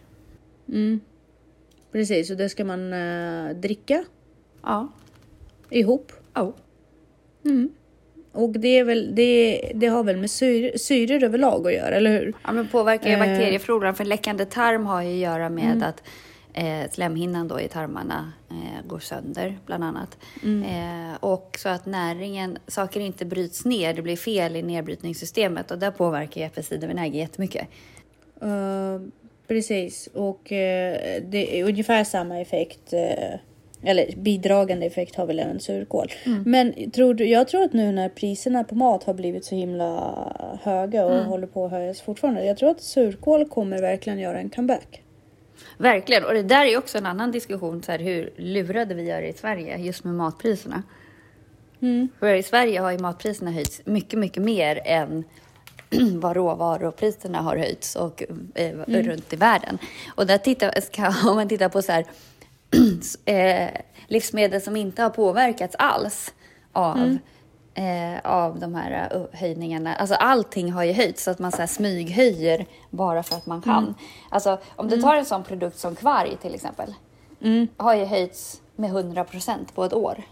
Mm. 0.67 0.99
Precis, 1.91 2.31
och 2.31 2.37
det 2.37 2.49
ska 2.49 2.65
man 2.65 2.93
eh, 2.93 3.49
dricka 3.55 4.03
Ja. 4.63 4.87
ihop. 5.69 6.11
Oh. 6.35 6.49
Och 8.33 8.49
det, 8.49 8.67
är 8.79 8.83
väl, 8.83 9.15
det, 9.15 9.71
det 9.75 9.87
har 9.87 10.03
väl 10.03 10.17
med 10.17 10.31
syre, 10.31 10.77
syror 10.77 11.23
överlag 11.23 11.67
att 11.67 11.73
göra, 11.73 11.95
eller 11.95 12.11
hur? 12.19 12.33
Ja, 12.45 12.51
men 12.51 12.67
påverkar 12.67 13.07
ju 13.09 13.13
Eh. 13.13 13.19
bakteriefloran. 13.19 13.95
För 13.95 14.05
läckande 14.05 14.45
tarm 14.45 14.85
har 14.85 15.01
ju 15.01 15.09
att 15.13 15.19
göra 15.31 15.49
med 15.49 15.83
att 15.83 16.03
eh, 16.53 16.91
slemhinnan 16.91 17.47
då 17.47 17.61
i 17.61 17.67
tarmarna 17.67 18.33
eh, 18.49 18.87
går 18.87 18.99
sönder, 18.99 19.57
bland 19.65 19.83
annat. 19.83 20.17
Eh, 20.43 21.15
och 21.19 21.57
så 21.59 21.69
att 21.69 21.85
näringen, 21.85 22.57
saker 22.67 22.99
inte 22.99 23.25
bryts 23.25 23.65
ner, 23.65 23.93
det 23.93 24.01
blir 24.01 24.17
fel 24.17 24.55
i 24.55 24.61
nedbrytningssystemet. 24.63 25.71
Och 25.71 25.77
där 25.79 25.91
påverkar 25.91 26.41
ju 26.41 26.47
äppelcidervinäger 26.47 27.19
jättemycket. 27.19 27.67
Eh, 28.41 29.01
precis, 29.47 30.09
och 30.13 30.51
eh, 30.51 31.21
det 31.23 31.59
är 31.59 31.63
ungefär 31.65 32.03
samma 32.03 32.39
effekt. 32.41 32.93
eh, 32.93 33.39
eller 33.83 34.15
bidragande 34.15 34.85
effekt 34.85 35.15
har 35.15 35.25
väl 35.25 35.39
även 35.39 35.59
surkål. 35.59 36.07
Men 36.45 36.91
tror 36.91 37.13
du, 37.13 37.25
jag 37.25 37.47
tror 37.47 37.63
att 37.63 37.73
nu 37.73 37.91
när 37.91 38.09
priserna 38.09 38.63
på 38.63 38.75
mat 38.75 39.03
har 39.03 39.13
blivit 39.13 39.45
så 39.45 39.55
himla 39.55 40.59
höga 40.61 41.05
och 41.05 41.25
håller 41.25 41.47
på 41.47 41.65
att 41.65 41.71
höjas 41.71 42.01
fortfarande. 42.01 42.45
Jag 42.45 42.57
tror 42.57 42.69
att 42.69 42.81
surkål 42.81 43.49
kommer 43.49 43.81
verkligen 43.81 44.19
göra 44.19 44.39
en 44.39 44.49
comeback. 44.49 45.03
Verkligen. 45.77 46.25
Och 46.25 46.33
det 46.33 46.43
där 46.43 46.65
är 46.65 46.77
också 46.77 46.97
en 46.97 47.05
annan 47.05 47.31
diskussion, 47.31 47.83
så 47.83 47.91
här, 47.91 47.99
hur 47.99 48.33
lurade 48.37 48.95
vi 48.95 49.09
är 49.09 49.21
i 49.21 49.33
Sverige 49.33 49.77
just 49.77 50.03
med 50.03 50.13
matpriserna. 50.13 50.83
För 52.19 52.35
i 52.35 52.43
Sverige 52.43 52.79
har 52.79 52.91
ju 52.91 52.99
matpriserna 52.99 53.51
höjts 53.51 53.81
mycket, 53.85 54.19
mycket 54.19 54.43
mer 54.43 54.81
än 54.85 55.23
vad 56.21 56.35
råvarupriserna 56.35 57.41
har 57.41 57.57
höjts 57.57 57.95
och, 57.95 58.23
eh, 58.55 58.71
runt 58.87 59.33
i 59.33 59.35
världen. 59.35 59.77
Och 60.15 60.27
där 60.27 60.37
tittar, 60.37 60.81
ska, 60.81 61.13
om 61.29 61.35
man 61.35 61.47
tittar 61.47 61.69
på 61.69 61.81
så 61.81 61.91
här, 61.91 62.05
eh, 63.25 63.69
livsmedel 64.07 64.61
som 64.61 64.75
inte 64.75 65.03
har 65.03 65.09
påverkats 65.09 65.75
alls 65.79 66.33
av, 66.73 67.17
eh, 67.73 68.19
av 68.23 68.59
de 68.59 68.75
här 68.75 69.09
eh, 69.11 69.39
höjningarna. 69.39 69.95
Alltså 69.95 70.15
allting 70.15 70.71
har 70.71 70.83
ju 70.83 70.93
höjts 70.93 71.23
så 71.23 71.31
att 71.31 71.39
man 71.39 71.51
så 71.51 71.57
här 71.57 71.67
smyghöjer 71.67 72.65
bara 72.89 73.23
för 73.23 73.35
att 73.35 73.45
man 73.45 73.61
kan. 73.61 73.95
Alltså 74.29 74.59
om 74.75 74.87
du 74.89 75.01
tar 75.01 75.15
en 75.15 75.25
sån 75.25 75.43
produkt 75.43 75.77
som 75.79 75.95
kvarg 75.95 76.37
till 76.41 76.55
exempel. 76.55 76.93
Har 77.77 77.93
ju 77.95 78.05
höjts 78.05 78.61
med 78.75 78.89
100 78.89 79.23
procent 79.23 79.75
på 79.75 79.83
ett 79.83 79.93
år. 79.93 80.23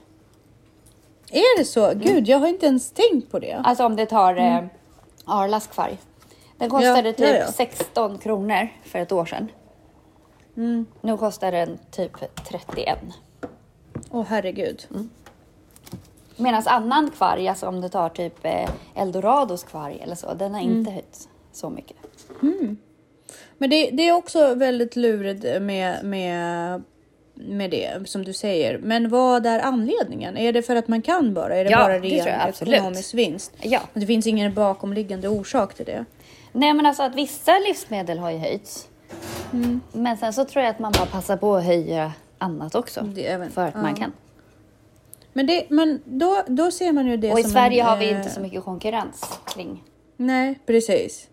Är 1.31 1.59
det 1.59 1.65
så? 1.65 1.93
Gud, 1.95 2.27
jag 2.27 2.39
har 2.39 2.47
inte 2.47 2.65
ens 2.65 2.91
tänkt 2.91 3.31
på 3.31 3.39
det. 3.39 3.61
Alltså 3.63 3.85
om 3.85 3.95
det 3.95 4.05
tar 4.05 4.35
eh, 4.37 4.63
Arlas 5.25 5.67
kvarg. 5.67 5.97
Den 6.57 6.69
kostade 6.69 7.09
Ja, 7.09 7.13
typ 7.13 7.27
ja, 7.27 7.35
ja. 7.35 7.51
16 7.51 8.17
kronor 8.17 8.67
för 8.83 8.99
ett 8.99 9.11
år 9.11 9.25
sedan. 9.25 9.47
Nu 11.01 11.17
kostar 11.19 11.51
den 11.51 11.79
typ 11.91 12.11
31. 12.49 12.97
Åh 14.11 14.25
herregud. 14.27 14.87
Medan 16.35 16.63
annan 16.65 17.11
kvarg, 17.11 17.47
alltså 17.47 17.67
om 17.67 17.81
du 17.81 17.89
tar 17.89 18.09
typ 18.09 18.45
eh, 18.45 18.69
Eldorados 18.95 19.63
kvarg 19.63 19.99
eller 20.03 20.15
så, 20.15 20.33
den 20.33 20.53
har 20.53 20.61
inte 20.61 20.91
höjts 20.91 21.29
så 21.51 21.69
mycket. 21.69 21.97
Men 23.57 23.69
det, 23.69 23.89
det 23.89 24.07
är 24.09 24.11
också 24.13 24.53
väldigt 24.55 24.95
lurigt 24.95 25.61
med, 25.61 26.05
med, 26.05 26.83
med 27.33 27.71
det 27.71 28.09
som 28.09 28.25
du 28.25 28.33
säger. 28.33 28.77
Men 28.77 29.09
vad 29.09 29.45
är 29.45 29.59
anledningen? 29.59 30.37
Är 30.37 30.53
det 30.53 30.61
för 30.61 30.75
att 30.75 30.87
man 30.87 31.01
kan 31.01 31.33
bara? 31.33 31.55
Är 31.55 31.63
det 31.65 31.71
Ja, 31.71 31.77
bara 31.77 31.99
det 31.99 32.25
ren 32.25 32.41
absolut. 32.49 32.73
ekonomisk 32.73 33.13
vinst? 33.13 33.51
Ja. 33.61 33.79
Det 33.93 34.05
finns 34.05 34.27
ingen 34.27 34.53
bakomliggande 34.53 35.27
orsak 35.27 35.73
till 35.73 35.85
det. 35.85 36.05
Nej 36.51 36.73
men 36.73 36.85
alltså 36.85 37.03
att 37.03 37.15
vissa 37.15 37.59
livsmedel 37.67 38.17
har 38.19 38.31
ju 38.31 38.37
höjts. 38.37 38.87
Mm. 39.53 39.81
Men 39.91 40.17
sen 40.17 40.33
så 40.33 40.45
tror 40.45 40.63
jag 40.63 40.71
att 40.71 40.79
man 40.79 40.91
bara 40.91 41.05
passar 41.05 41.37
på 41.37 41.55
att 41.55 41.63
höja 41.65 42.13
annat 42.37 42.75
också. 42.75 43.07
Även- 43.17 43.51
för 43.51 43.67
att 43.67 43.75
man 43.75 43.89
ja. 43.89 43.95
kan. 43.95 44.11
Men, 45.33 45.47
det, 45.47 45.65
men 45.69 46.01
då, 46.05 46.43
då 46.47 46.71
ser 46.71 46.91
man 46.93 47.07
ju 47.07 47.17
det 47.17 47.31
Och 47.33 47.39
i 47.39 47.43
som 47.43 47.51
Sverige 47.51 47.81
en, 47.81 47.87
har 47.87 47.97
vi 47.97 48.11
eh, 48.11 48.17
inte 48.17 48.29
så 48.29 48.41
mycket 48.41 48.63
konkurrens 48.63 49.39
kring. 49.55 49.83
Nej, 50.17 50.59
precis. 50.65 51.27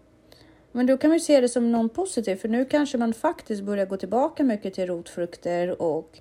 Men 0.72 0.86
då 0.86 0.96
kan 0.96 1.10
man 1.10 1.20
se 1.20 1.40
det 1.40 1.48
som 1.48 1.72
något 1.72 1.94
positivt, 1.94 2.40
för 2.40 2.48
nu 2.48 2.64
kanske 2.64 2.98
man 2.98 3.14
faktiskt 3.14 3.62
börjar 3.62 3.86
gå 3.86 3.96
tillbaka 3.96 4.44
mycket 4.44 4.74
till 4.74 4.86
rotfrukter 4.86 5.82
och 5.82 6.18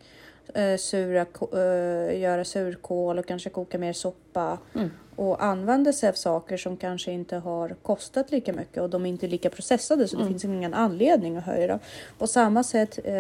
eh, 0.54 0.78
sura, 0.78 1.22
eh, 1.54 2.20
göra 2.20 2.46
surkål 2.46 3.20
och 3.20 3.26
kanske 3.26 3.50
koka 3.50 3.78
mer 3.78 3.94
soppa 3.94 4.58
Mm. 4.76 4.92
Och 5.16 5.44
använda 5.44 5.94
sig 5.94 6.10
av 6.10 6.14
saker 6.14 6.58
som 6.58 6.78
kanske 6.78 7.12
inte 7.12 7.36
har 7.36 7.70
kostat 7.70 8.32
lika 8.32 8.54
mycket 8.54 8.84
och 8.84 8.90
de 8.90 9.06
är 9.06 9.10
inte 9.10 9.28
lika 9.28 9.50
processade 9.50 10.08
så 10.08 10.18
det 10.18 10.28
finns 10.28 10.46
ingen 10.46 10.74
anledning 10.74 11.38
att 11.38 11.44
höja 11.44 11.68
dem. 11.68 11.80
På 12.18 12.28
samma 12.28 12.64
sätt 12.64 13.00
eh, 13.04 13.14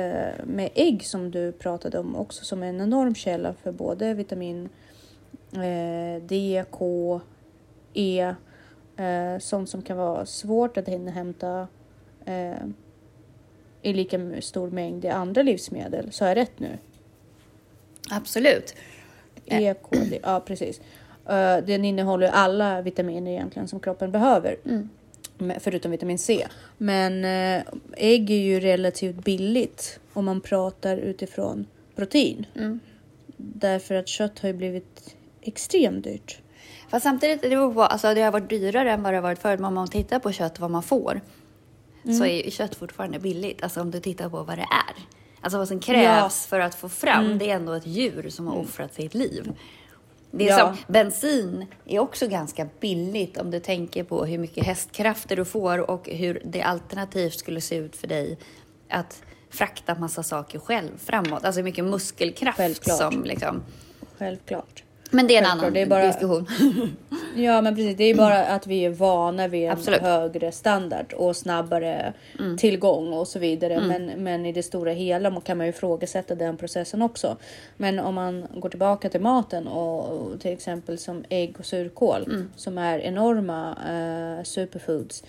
med 0.44 0.70
ägg 0.76 1.06
som 1.06 1.32
du 1.32 1.52
pratade 1.52 2.00
om 2.00 2.16
också 2.16 2.46
som 2.46 2.64
är 2.64 2.68
en 2.68 2.82
enorm 2.82 3.16
källa 3.16 3.54
för 3.54 3.72
både 3.72 4.14
vitamin 4.14 4.70
eh, 5.54 6.24
D, 6.24 6.64
K, 6.72 7.22
E, 7.94 8.36
eh, 8.98 9.40
sånt 9.40 9.70
som 9.70 9.82
kan 9.82 9.98
vara 9.98 10.26
svårt 10.26 10.78
att 10.78 10.88
inhämta 10.88 11.68
eh, 12.26 12.66
i 13.82 13.94
lika 13.94 14.42
stor 14.42 14.70
mängd 14.70 15.06
i 15.06 15.10
andra 15.10 15.42
livsmedel. 15.42 16.12
Så 16.12 16.26
är 16.26 16.30
jag 16.30 16.38
rätt 16.38 16.60
nu? 16.60 16.78
Absolut. 18.12 18.76
E, 19.46 19.76
K, 19.82 19.90
D, 19.92 20.20
ja 20.24 20.40
precis. 20.40 20.82
Eh, 21.30 21.58
den 21.66 21.86
innehåller 21.86 22.28
alla 22.28 22.82
vitaminer 22.82 23.32
egentligen 23.32 23.68
som 23.68 23.80
kroppen 23.80 24.12
behöver. 24.12 24.56
Men- 25.38 25.60
Förutom 25.60 25.92
vitamin 25.92 26.20
C. 26.20 26.48
Men 26.78 27.26
eh, 27.26 27.64
ägg 27.98 28.32
är 28.32 28.36
ju 28.36 28.60
relativt 28.60 29.16
billigt 29.16 30.00
om 30.14 30.26
man 30.26 30.42
pratar 30.42 30.98
utifrån 30.98 31.66
protein. 31.96 32.46
Därför 33.38 33.96
att 33.96 34.08
kött 34.08 34.40
har 34.40 34.48
ju 34.50 34.54
blivit 34.54 35.16
extremt 35.42 36.04
dyrt. 36.04 36.40
Fast 36.90 37.04
samtidigt, 37.04 37.42
det, 37.42 37.56
på, 37.56 37.82
alltså 37.84 38.14
det 38.14 38.22
har 38.22 38.32
varit 38.32 38.50
dyrare 38.50 38.92
än 38.92 39.04
vad 39.04 39.14
det 39.14 39.18
har 39.18 39.22
varit 39.24 39.40
förut. 39.40 39.60
Men 39.60 39.68
om 39.68 39.74
man 39.74 39.88
tittar 39.88 40.20
på 40.20 40.32
kött, 40.32 40.60
vad 40.60 40.72
man 40.72 40.84
får, 40.84 41.22
Mm. 42.04 42.18
så 42.18 42.26
är 42.26 42.50
kött 42.52 42.76
fortfarande 42.76 43.20
billigt. 43.20 43.64
Alltså 43.64 43.82
om 43.82 43.92
du 43.92 44.00
tittar 44.00 44.30
på 44.30 44.44
vad 44.44 44.58
det 44.58 44.62
är. 44.62 44.96
Alltså 45.42 45.58
vad 45.58 45.68
som 45.68 45.80
krävs 45.80 46.46
för 46.46 46.60
att 46.60 46.76
få 46.76 46.90
fram, 46.90 47.26
Mm. 47.26 47.38
det 47.38 47.50
är 47.52 47.56
ändå 47.56 47.74
ett 47.74 47.88
djur 47.88 48.30
som 48.30 48.48
har 48.48 48.58
offrat 48.58 48.94
sitt 48.94 49.14
liv. 49.14 49.52
Det 50.38 50.48
är 50.50 50.60
Ja. 50.60 50.76
som, 50.76 50.94
bensin 50.94 51.66
är 51.86 52.00
också 52.00 52.28
ganska 52.28 52.68
billigt 52.80 53.38
om 53.38 53.52
du 53.52 53.60
tänker 53.60 54.04
på 54.04 54.26
hur 54.26 54.38
mycket 54.38 54.66
hästkrafter 54.66 55.36
du 55.36 55.46
får 55.46 55.90
och 55.92 56.10
hur 56.10 56.42
det 56.46 56.62
alternativt 56.62 57.40
skulle 57.40 57.62
se 57.62 57.76
ut 57.76 57.96
för 57.96 58.08
dig 58.08 58.38
att 58.90 59.22
frakta 59.50 59.96
massa 59.96 60.24
saker 60.24 60.60
själv 60.60 60.90
framåt. 60.98 61.46
Alltså 61.46 61.60
hur 61.60 61.64
mycket 61.64 61.86
muskelkraft 61.86 62.58
Självklart. 62.58 62.98
som 62.98 63.24
liksom... 63.24 63.64
Självklart. 64.18 64.84
Men 65.12 65.28
det 65.28 65.36
är 65.36 65.38
en 65.42 65.46
Självklart, 65.46 65.64
annan 65.64 65.74
det 65.74 65.82
är 65.82 65.86
bara- 65.86 66.08
diskussion. 66.08 66.48
Ja, 67.36 67.62
men 67.62 67.76
precis. 67.76 67.98
Det 67.98 68.04
är 68.04 68.16
bara 68.16 68.46
att 68.46 68.68
vi 68.68 68.86
är 68.86 68.90
vana 68.90 69.48
vid 69.48 69.66
en 69.66 69.72
Absolut. 69.72 70.02
högre 70.02 70.52
standard 70.52 71.14
och 71.14 71.36
snabbare 71.36 72.14
tillgång 72.58 73.14
och 73.14 73.28
så 73.28 73.40
vidare. 73.40 73.82
Men, 73.82 74.06
men 74.06 74.46
i 74.46 74.52
det 74.52 74.64
stora 74.64 74.92
hela 74.92 75.42
kan 75.42 75.58
man 75.58 75.66
ju 75.68 75.70
ifrågasätta 75.70 76.36
den 76.36 76.58
processen 76.58 77.02
också. 77.02 77.38
Men 77.78 78.00
om 78.00 78.16
man 78.16 78.48
går 78.56 78.70
tillbaka 78.70 79.10
till 79.10 79.22
maten 79.22 79.68
och, 79.68 80.10
och 80.10 80.40
till 80.40 80.54
exempel 80.54 80.98
som 80.98 81.24
ägg 81.30 81.56
och 81.60 81.66
surkål 81.66 82.48
som 82.56 82.78
är 82.78 83.00
enorma 83.00 83.78
eh, 83.90 84.44
superfoods 84.44 85.24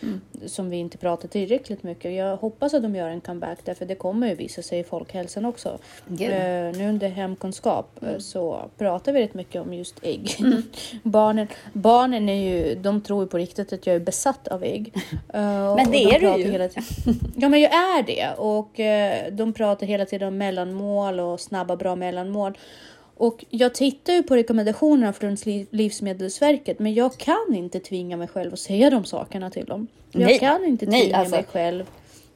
som 0.47 0.71
vi 0.71 0.77
inte 0.77 0.99
pratar 0.99 1.29
tillräckligt 1.29 1.83
mycket. 1.83 2.13
Jag 2.13 2.37
hoppas 2.37 2.75
att 2.75 2.83
de 2.83 2.97
gör 2.97 3.09
en 3.09 3.21
comeback 3.21 3.59
därför 3.65 3.87
det 3.87 3.95
kommer 3.95 4.29
ju 4.29 4.35
visa 4.35 4.63
sig 4.63 4.79
i 4.79 4.85
folkhälsan 4.85 5.45
också. 5.45 5.79
Eh, 6.09 6.77
nu 6.79 6.89
under 6.89 7.09
hemkunskap 7.09 8.03
eh, 8.03 8.19
så 8.19 8.71
pratar 8.79 9.13
vi 9.13 9.23
rätt 9.23 9.35
mycket 9.35 9.63
om 9.63 9.75
just 9.75 9.95
ägg. 10.03 10.37
barnen, 11.03 11.49
barnen 11.73 11.96
är 12.05 12.35
ju, 12.35 12.75
de 12.75 13.01
tror 13.01 13.23
ju 13.23 13.29
på 13.29 13.39
riktigt 13.39 13.73
att 13.73 13.87
jag 13.87 13.97
är 13.97 14.01
besatt 14.01 14.49
av 14.49 14.65
ägg. 14.65 14.93
Eh, 15.35 15.75
Men 15.77 15.91
det 15.91 15.99
de 15.99 16.15
är 16.15 16.21
du 16.37 16.43
ju. 16.43 16.51
Hela 16.51 16.69
tiden. 16.69 16.85
Ja 17.37 17.49
men 17.49 17.61
jag 17.61 17.75
är 17.75 18.03
det 18.03 18.29
och 18.39 18.81
eh, 18.81 19.33
de 19.33 19.53
pratar 19.53 19.87
hela 19.87 20.05
tiden 20.07 20.29
om 20.29 20.39
mellanmål 20.39 21.21
och 21.21 21.41
snabba 21.41 21.77
bra 21.77 21.97
mellanmål. 21.97 22.59
Och 23.19 23.45
jag 23.51 23.75
tittar 23.75 24.13
ju 24.13 24.23
på 24.23 24.37
rekommendationerna 24.37 25.13
från 25.13 25.35
Liv- 25.45 25.67
Livsmedelsverket 25.71 26.79
men 26.79 26.95
jag 26.95 27.17
kan 27.19 27.55
inte 27.55 27.81
tvinga 27.81 28.17
mig 28.17 28.29
själv 28.29 28.53
att 28.53 28.59
säga 28.59 28.91
de 28.91 29.05
sakerna 29.05 29.51
till 29.51 29.65
dem. 29.65 29.87
Jag 30.13 30.23
Nej. 30.23 30.39
kan 30.39 30.65
inte 30.65 30.87
Nej, 30.87 31.03
tvinga 31.03 31.17
alltså, 31.17 31.35
mig 31.35 31.45
själv 31.53 31.85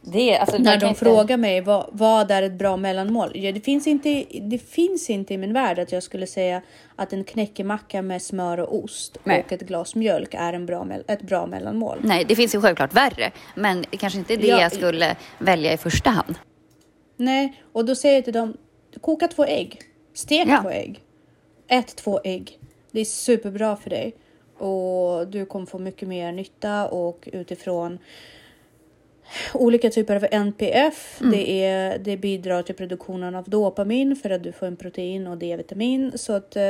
Det, 0.02 0.38
alltså, 0.38 0.58
när 0.58 0.76
de 0.76 0.86
inte- 0.86 0.98
frågar 0.98 1.36
mig 1.36 1.60
vad, 1.60 1.88
vad 1.92 2.30
är 2.30 2.42
ett 2.42 2.52
bra 2.52 2.76
mellanmål? 2.76 3.30
Ja, 3.34 3.52
det, 3.52 3.60
finns 3.60 3.86
inte, 3.86 4.24
det 4.40 4.58
finns 4.58 5.10
inte 5.10 5.34
i 5.34 5.38
min 5.38 5.52
värld 5.52 5.78
att 5.78 5.92
jag 5.92 6.02
skulle 6.02 6.26
säga 6.26 6.62
att 6.96 7.12
en 7.12 7.24
knäckemacka 7.24 8.02
med 8.02 8.22
smör 8.22 8.60
och 8.60 8.76
ost 8.84 9.18
Nej. 9.24 9.42
och 9.46 9.52
ett 9.52 9.60
glas 9.60 9.94
mjölk 9.94 10.34
är 10.34 10.52
en 10.52 10.66
bra, 10.66 10.86
ett 11.08 11.22
bra 11.22 11.46
mellanmål. 11.46 11.98
Nej, 12.02 12.24
det 12.24 12.36
finns 12.36 12.54
ju 12.54 12.60
självklart 12.60 12.94
värre. 12.94 13.30
Men 13.54 13.84
kanske 13.84 14.18
inte 14.18 14.36
det 14.36 14.46
Ja, 14.46 14.60
jag 14.60 14.72
skulle 14.72 15.16
välja 15.38 15.72
i 15.72 15.76
första 15.76 16.10
hand. 16.10 16.34
Nej, 17.16 17.62
och 17.72 17.84
då 17.84 17.94
säger 17.94 18.14
jag 18.14 18.24
till 18.24 18.32
dem, 18.32 18.56
koka 19.00 19.28
två 19.28 19.44
ägg, 19.44 19.80
stek 20.14 20.48
Ja. 20.48 20.60
två 20.62 20.70
ägg, 20.70 21.00
ät 21.68 21.96
två 21.96 22.20
ägg. 22.24 22.58
Det 22.90 23.00
är 23.00 23.04
superbra 23.04 23.76
för 23.76 23.90
dig 23.90 24.14
och 24.58 25.28
du 25.28 25.46
kommer 25.46 25.66
få 25.66 25.78
mycket 25.78 26.08
mer 26.08 26.32
nytta 26.32 26.88
och 26.88 27.28
utifrån 27.32 27.98
olika 29.54 29.90
typer 29.90 30.16
av 30.16 30.26
NPF. 30.30 31.18
Det, 31.32 31.64
är, 31.64 31.98
det 31.98 32.16
bidrar 32.16 32.62
till 32.62 32.74
produktionen 32.74 33.34
av 33.34 33.44
dopamin 33.44 34.16
för 34.16 34.30
att 34.30 34.42
du 34.42 34.52
får 34.52 34.66
en 34.66 34.76
protein 34.76 35.26
och 35.26 35.38
D-vitamin. 35.38 36.12
Så 36.14 36.32
att 36.32 36.56
äh, 36.56 36.62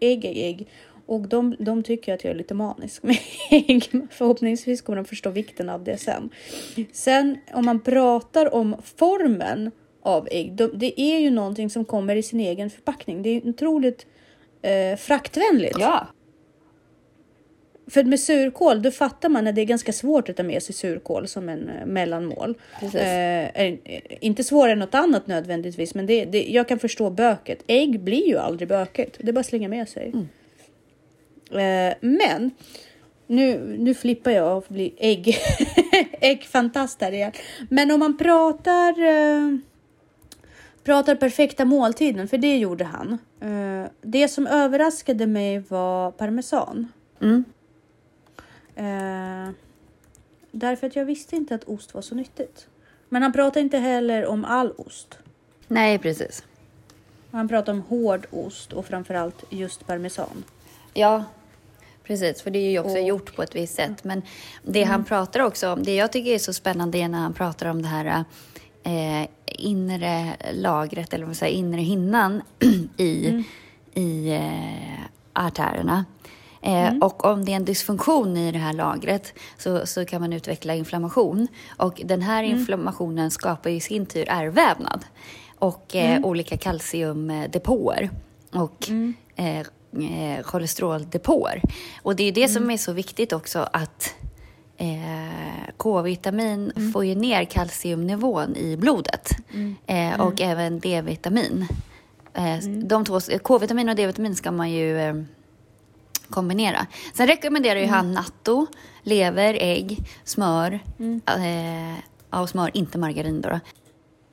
ägg 0.00 0.24
är 0.24 0.48
ägg. 0.48 0.68
Och 1.06 1.28
de, 1.28 1.56
de 1.58 1.82
tycker 1.82 2.14
att 2.14 2.24
jag 2.24 2.30
är 2.30 2.34
lite 2.34 2.54
manisk 2.54 3.02
med 3.02 3.16
ägg. 3.50 3.90
Förhoppningsvis 4.10 4.82
kommer 4.82 4.96
de 4.96 5.04
förstå 5.04 5.30
vikten 5.30 5.68
av 5.68 5.84
det 5.84 5.96
sen. 5.96 6.30
Sen 6.92 7.38
om 7.52 7.64
man 7.64 7.80
pratar 7.80 8.54
om 8.54 8.76
formen 8.96 9.70
av 10.02 10.28
ägg. 10.30 10.52
De, 10.52 10.70
det 10.74 11.00
är 11.00 11.18
ju 11.18 11.30
någonting 11.30 11.70
som 11.70 11.84
kommer 11.84 12.16
i 12.16 12.22
sin 12.22 12.40
egen 12.40 12.70
förpackning. 12.70 13.22
Det 13.22 13.30
är 13.30 13.48
otroligt 13.48 14.06
eh, 14.62 14.96
fraktvänligt. 14.96 15.76
Ja. 15.80 16.06
För 17.90 18.04
med 18.04 18.20
surkål, 18.20 18.82
då 18.82 18.90
fattar 18.90 19.28
man 19.28 19.46
att 19.46 19.54
det 19.54 19.60
är 19.60 19.64
ganska 19.64 19.92
svårt 19.92 20.28
att 20.28 20.36
ta 20.36 20.42
med 20.42 20.62
sig 20.62 20.74
surkål 20.74 21.28
som 21.28 21.48
en 21.48 21.68
eh, 21.68 21.86
mellanmål. 21.86 22.54
Eh, 22.94 23.64
eh, 23.64 23.74
inte 24.20 24.44
svårare 24.44 24.72
än 24.72 24.78
något 24.78 24.94
annat 24.94 25.26
nödvändigtvis, 25.26 25.94
men 25.94 26.06
det, 26.06 26.24
det, 26.24 26.44
jag 26.48 26.68
kan 26.68 26.78
förstå 26.78 27.10
böket. 27.10 27.64
Ägg 27.66 28.00
blir 28.00 28.28
ju 28.28 28.38
aldrig 28.38 28.68
böket, 28.68 29.16
det 29.18 29.28
är 29.28 29.32
bara 29.32 29.40
att 29.40 29.46
slänga 29.46 29.68
med 29.68 29.88
sig. 29.88 30.12
Eh, 31.50 31.94
men 32.00 32.50
nu, 33.26 33.76
nu 33.78 33.94
flippar 33.94 34.30
jag 34.30 34.56
och 34.56 34.64
blir 34.68 34.90
ägg, 34.96 35.38
äggfantast 36.20 37.00
här 37.00 37.12
igen. 37.12 37.32
Men 37.68 37.90
om 37.90 38.00
man 38.00 38.18
pratar 38.18 38.90
eh, 38.98 39.58
pratar 40.84 41.14
perfekta 41.14 41.64
måltiden, 41.64 42.28
för 42.28 42.38
det 42.38 42.56
gjorde 42.56 42.84
han. 42.84 43.18
Eh, 43.40 43.90
det 44.02 44.28
som 44.28 44.46
överraskade 44.46 45.26
mig 45.26 45.58
var 45.58 46.10
parmesan. 46.10 46.92
Mm. 47.22 47.44
Eh, 48.80 49.50
därför 50.52 50.86
att 50.86 50.96
jag 50.96 51.04
visste 51.04 51.36
inte 51.36 51.54
att 51.54 51.64
ost 51.64 51.94
var 51.94 52.02
så 52.02 52.14
nyttigt. 52.14 52.66
Men 53.08 53.22
han 53.22 53.32
pratar 53.32 53.60
inte 53.60 53.78
heller 53.78 54.26
om 54.26 54.44
all 54.44 54.72
ost. 54.78 55.18
Nej, 55.68 55.98
precis. 55.98 56.44
Han 57.30 57.48
pratar 57.48 57.72
om 57.72 57.80
hård 57.82 58.26
ost 58.30 58.72
och 58.72 58.86
framförallt 58.86 59.44
just 59.50 59.86
parmesan. 59.86 60.44
Ja, 60.94 61.24
precis. 62.04 62.42
För 62.42 62.50
det 62.50 62.58
är 62.58 62.70
ju 62.70 62.78
också 62.78 62.98
Och- 62.98 63.06
gjort 63.08 63.36
på 63.36 63.42
ett 63.42 63.54
visst 63.56 63.74
sätt. 63.74 64.04
Men 64.04 64.22
det 64.62 64.82
han 64.84 65.04
pratar 65.04 65.40
också 65.40 65.72
om, 65.72 65.82
det 65.82 65.94
jag 65.94 66.12
tycker 66.12 66.30
är 66.30 66.38
så 66.38 66.52
spännande 66.52 66.98
är 66.98 67.08
när 67.08 67.18
han 67.18 67.34
pratar 67.34 67.66
om 67.66 67.82
det 67.82 67.88
här 67.88 68.24
eh, 68.82 69.28
inre 69.46 70.36
lagret, 70.52 71.12
eller 71.14 71.24
vad 71.24 71.28
man 71.28 71.34
säger, 71.34 71.56
inre 71.58 71.80
hinnan 71.80 72.42
i, 72.96 73.44
i 73.94 74.30
eh, 74.32 75.00
artärerna. 75.32 76.04
Eh, 76.62 76.94
Och 77.00 77.24
om 77.24 77.44
det 77.44 77.52
är 77.52 77.56
en 77.56 77.64
dysfunktion 77.64 78.36
i 78.36 78.52
det 78.52 78.58
här 78.58 78.72
lagret 78.72 79.34
så, 79.58 79.86
så 79.86 80.04
kan 80.04 80.20
man 80.20 80.32
utveckla 80.32 80.74
inflammation. 80.74 81.48
Och 81.76 82.00
den 82.04 82.22
här 82.22 82.42
inflammationen 82.42 83.30
skapar 83.30 83.70
i 83.70 83.80
sin 83.80 84.06
tur 84.06 84.24
ärrvävnad 84.28 85.04
och 85.58 85.96
eh, 85.96 86.24
olika 86.24 86.56
kalciumdepåer. 86.56 88.10
Och 88.52 88.90
eh, 89.36 89.58
eh, 89.58 90.42
kolesteroldepåer. 90.44 91.62
Och 92.02 92.16
det 92.16 92.24
är 92.24 92.32
det 92.32 92.48
som 92.48 92.70
är 92.70 92.76
så 92.76 92.92
viktigt 92.92 93.32
också 93.32 93.68
att 93.72 94.14
eh, 94.76 95.72
K-vitamin 95.76 96.90
får 96.92 97.04
ju 97.04 97.14
ner 97.14 97.44
kalciumnivån 97.44 98.56
i 98.56 98.76
blodet 98.76 99.30
eh, 99.86 100.20
och 100.20 100.40
även 100.40 100.80
D-vitamin. 100.80 101.66
De 102.84 103.04
två, 103.04 103.20
K-vitamin 103.42 103.88
och 103.88 103.96
D-vitamin 103.96 104.36
ska 104.36 104.50
man 104.50 104.70
ju 104.70 105.24
kombinera. 106.30 106.86
Sen 107.14 107.26
rekommenderar 107.26 107.80
ju 107.80 107.86
han 107.86 108.12
natto, 108.12 108.66
lever, 109.02 109.54
ägg, 109.60 109.98
smör. 110.24 110.80
Eh, 111.26 111.94
ja, 112.30 112.40
och 112.40 112.48
smör, 112.48 112.76
inte 112.76 112.98
margarin 112.98 113.40
då. 113.40 113.48
då. 113.48 113.60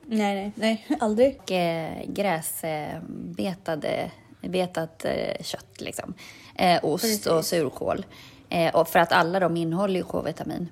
Nej, 0.06 0.34
nej, 0.34 0.52
nej, 0.54 0.86
aldrig. 1.00 1.38
Och 1.42 1.52
eh, 1.52 2.02
gräsbetade 2.06 4.10
betat 4.40 5.04
eh, 5.04 5.42
kött, 5.42 5.80
liksom. 5.80 6.14
Eh, 6.54 6.84
ost 6.84 7.04
Precis. 7.04 7.26
och 7.26 7.44
surkål. 7.44 8.06
Eh, 8.48 8.74
och 8.74 8.88
för 8.88 8.98
att 8.98 9.12
alla 9.12 9.40
de 9.40 9.56
innehåller 9.56 9.96
ju 10.00 10.02
K-vitamin. 10.02 10.68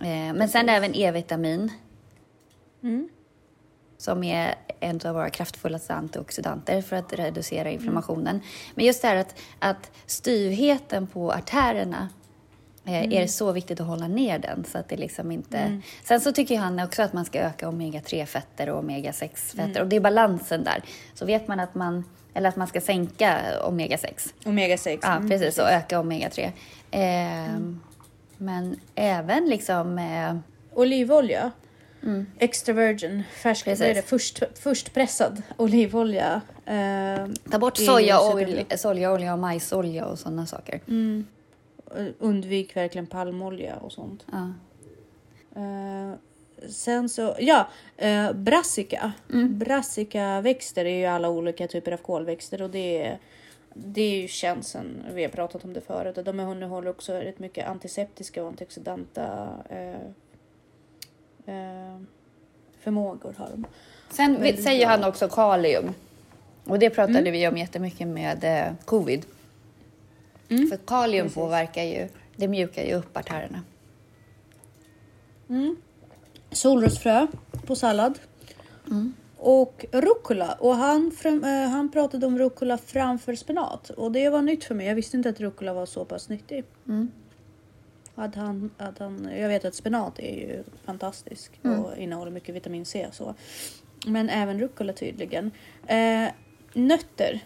Eh, 0.00 0.34
men 0.34 0.48
sen 0.48 0.68
även 0.68 0.94
E-vitamin. 0.94 1.72
Mm. 2.82 3.08
Som 4.02 4.24
är 4.24 4.54
en 4.80 5.00
av 5.04 5.14
våra 5.14 5.30
kraftfullaste 5.30 5.94
antioxidanter 5.94 6.82
för 6.82 6.96
att 6.96 7.12
reducera 7.12 7.60
Mm. 7.68 7.72
inflammationen. 7.74 8.40
Men 8.74 8.84
just 8.84 9.02
det 9.02 9.08
här 9.08 9.16
att, 9.16 9.34
att 9.58 9.90
styvheten 10.06 11.06
på 11.06 11.32
artärerna 11.32 12.08
eh, 12.84 12.96
Mm. 12.98 13.12
är 13.12 13.20
det 13.20 13.28
så 13.28 13.52
viktigt 13.52 13.80
att 13.80 13.86
hålla 13.86 14.08
ner 14.08 14.38
den 14.38 14.64
så 14.64 14.78
att 14.78 14.88
det 14.88 14.96
liksom 14.96 15.30
inte... 15.32 15.80
Sen 16.04 16.20
så 16.20 16.32
tycker 16.32 16.58
han 16.58 16.80
också 16.80 17.02
att 17.02 17.12
man 17.12 17.24
ska 17.24 17.38
öka 17.40 17.68
omega-3-fetter 17.68 18.68
och 18.70 18.84
omega-6-fetter 18.84 19.70
Mm. 19.70 19.82
och 19.82 19.88
det 19.88 19.96
är 19.96 20.00
balansen 20.00 20.64
där. 20.64 20.82
Så 21.14 21.24
vet 21.26 21.48
man 21.48 21.60
att 21.60 21.74
man, 21.74 22.04
eller 22.34 22.48
att 22.48 22.56
man 22.56 22.66
ska 22.66 22.80
sänka 22.80 23.38
omega-6. 23.64 24.32
Omega 24.44 24.78
6. 24.78 25.00
Ja, 25.06 25.22
precis, 25.28 25.58
och 25.58 25.68
öka 25.70 25.98
omega-3. 26.00 26.50
Eh, 26.90 27.58
Men 28.36 28.80
även 28.94 29.44
liksom... 29.48 29.98
Eh, 29.98 30.36
Olivolja. 30.74 31.50
Extra 32.38 32.74
virgin, 32.74 33.22
färsk, 33.42 33.66
vad 33.66 33.80
är 33.80 33.94
det? 33.94 34.02
Först, 34.02 34.42
först 34.54 34.94
pressad 34.94 35.42
olivolja. 35.56 36.40
Eh, 36.66 37.26
ta 37.50 37.58
bort 37.58 37.76
sojaolja, 37.76 38.64
sojaolja 38.76 39.32
och 39.32 39.38
majsolja 39.38 40.04
och 40.04 40.18
sådana 40.18 40.46
saker. 40.46 40.80
undvik 42.18 42.76
verkligen 42.76 43.06
palmolja 43.06 43.76
och 43.76 43.92
sånt. 43.92 44.26
Ja. 44.32 44.52
Eh, 45.60 46.14
sen 46.68 47.08
så, 47.08 47.36
ja, 47.38 47.68
uh, 48.04 48.32
brassica. 48.32 49.12
Mm. 49.32 49.58
Brassica-växter 49.58 50.84
är 50.84 50.98
ju 50.98 51.06
alla 51.06 51.28
olika 51.28 51.68
typer 51.68 51.92
av 51.92 51.96
kolväxter 51.96 52.62
och 52.62 52.70
det 52.70 53.02
är, 53.02 53.18
det 53.74 54.02
är 54.02 54.20
ju 54.20 54.28
känt 54.28 54.66
sen, 54.66 55.04
vi 55.14 55.22
har 55.22 55.30
pratat 55.30 55.64
om 55.64 55.72
det 55.72 55.80
förut, 55.80 56.18
de 56.24 56.40
innehåller 56.40 56.90
också 56.90 57.12
rätt 57.12 57.38
mycket 57.38 57.68
antiseptiska 57.68 58.42
och 58.42 58.48
antioxidanta 58.48 59.48
eh, 59.70 59.78
eh, 59.78 59.96
förmågor 62.80 63.34
har 63.38 63.48
de. 63.50 63.66
Sen 64.10 64.56
säger 64.62 64.86
han 64.86 65.04
också 65.04 65.28
kalium. 65.28 65.94
Och 66.64 66.78
det 66.78 66.90
pratade 66.90 67.30
vi 67.30 67.48
om 67.48 67.56
jättemycket 67.56 68.08
med 68.08 68.44
eh, 68.44 68.74
covid. 68.84 69.24
För 70.48 70.76
kalium 70.76 71.24
Precis. 71.24 71.34
påverkar 71.34 71.82
ju, 71.82 72.08
det 72.36 72.48
mjukar 72.48 72.84
ju 72.84 72.94
upp 72.94 73.16
artärerna. 73.16 73.60
Solrosfrö 76.50 77.26
på 77.66 77.76
sallad. 77.76 78.18
Och 79.36 79.84
rucola. 79.92 80.56
Och 80.60 80.74
han, 80.74 81.12
eh, 81.24 81.68
han 81.70 81.92
pratade 81.92 82.26
om 82.26 82.38
rucola 82.38 82.78
framför 82.78 83.34
spenat. 83.34 83.90
Och 83.90 84.12
det 84.12 84.28
var 84.28 84.42
nytt 84.42 84.64
för 84.64 84.74
mig. 84.74 84.86
Jag 84.86 84.94
visste 84.94 85.16
inte 85.16 85.28
att 85.28 85.40
rucola 85.40 85.72
var 85.72 85.86
så 85.86 86.04
pass 86.04 86.28
nyttig. 86.28 86.64
Att 88.14 88.34
han, 88.34 88.70
att 88.78 88.98
han, 88.98 89.28
jag 89.36 89.48
vet 89.48 89.64
att 89.64 89.74
spenat 89.74 90.18
är 90.18 90.36
ju 90.36 90.62
fantastisk 90.84 91.60
och 91.62 91.96
innehåller 91.98 92.30
mycket 92.30 92.54
vitamin 92.54 92.84
C. 92.84 93.06
Så. 93.12 93.34
Men 94.06 94.28
även 94.28 94.60
rucola 94.60 94.92
tydligen. 94.92 95.50
Eh, 95.86 96.28
nötter 96.72 97.40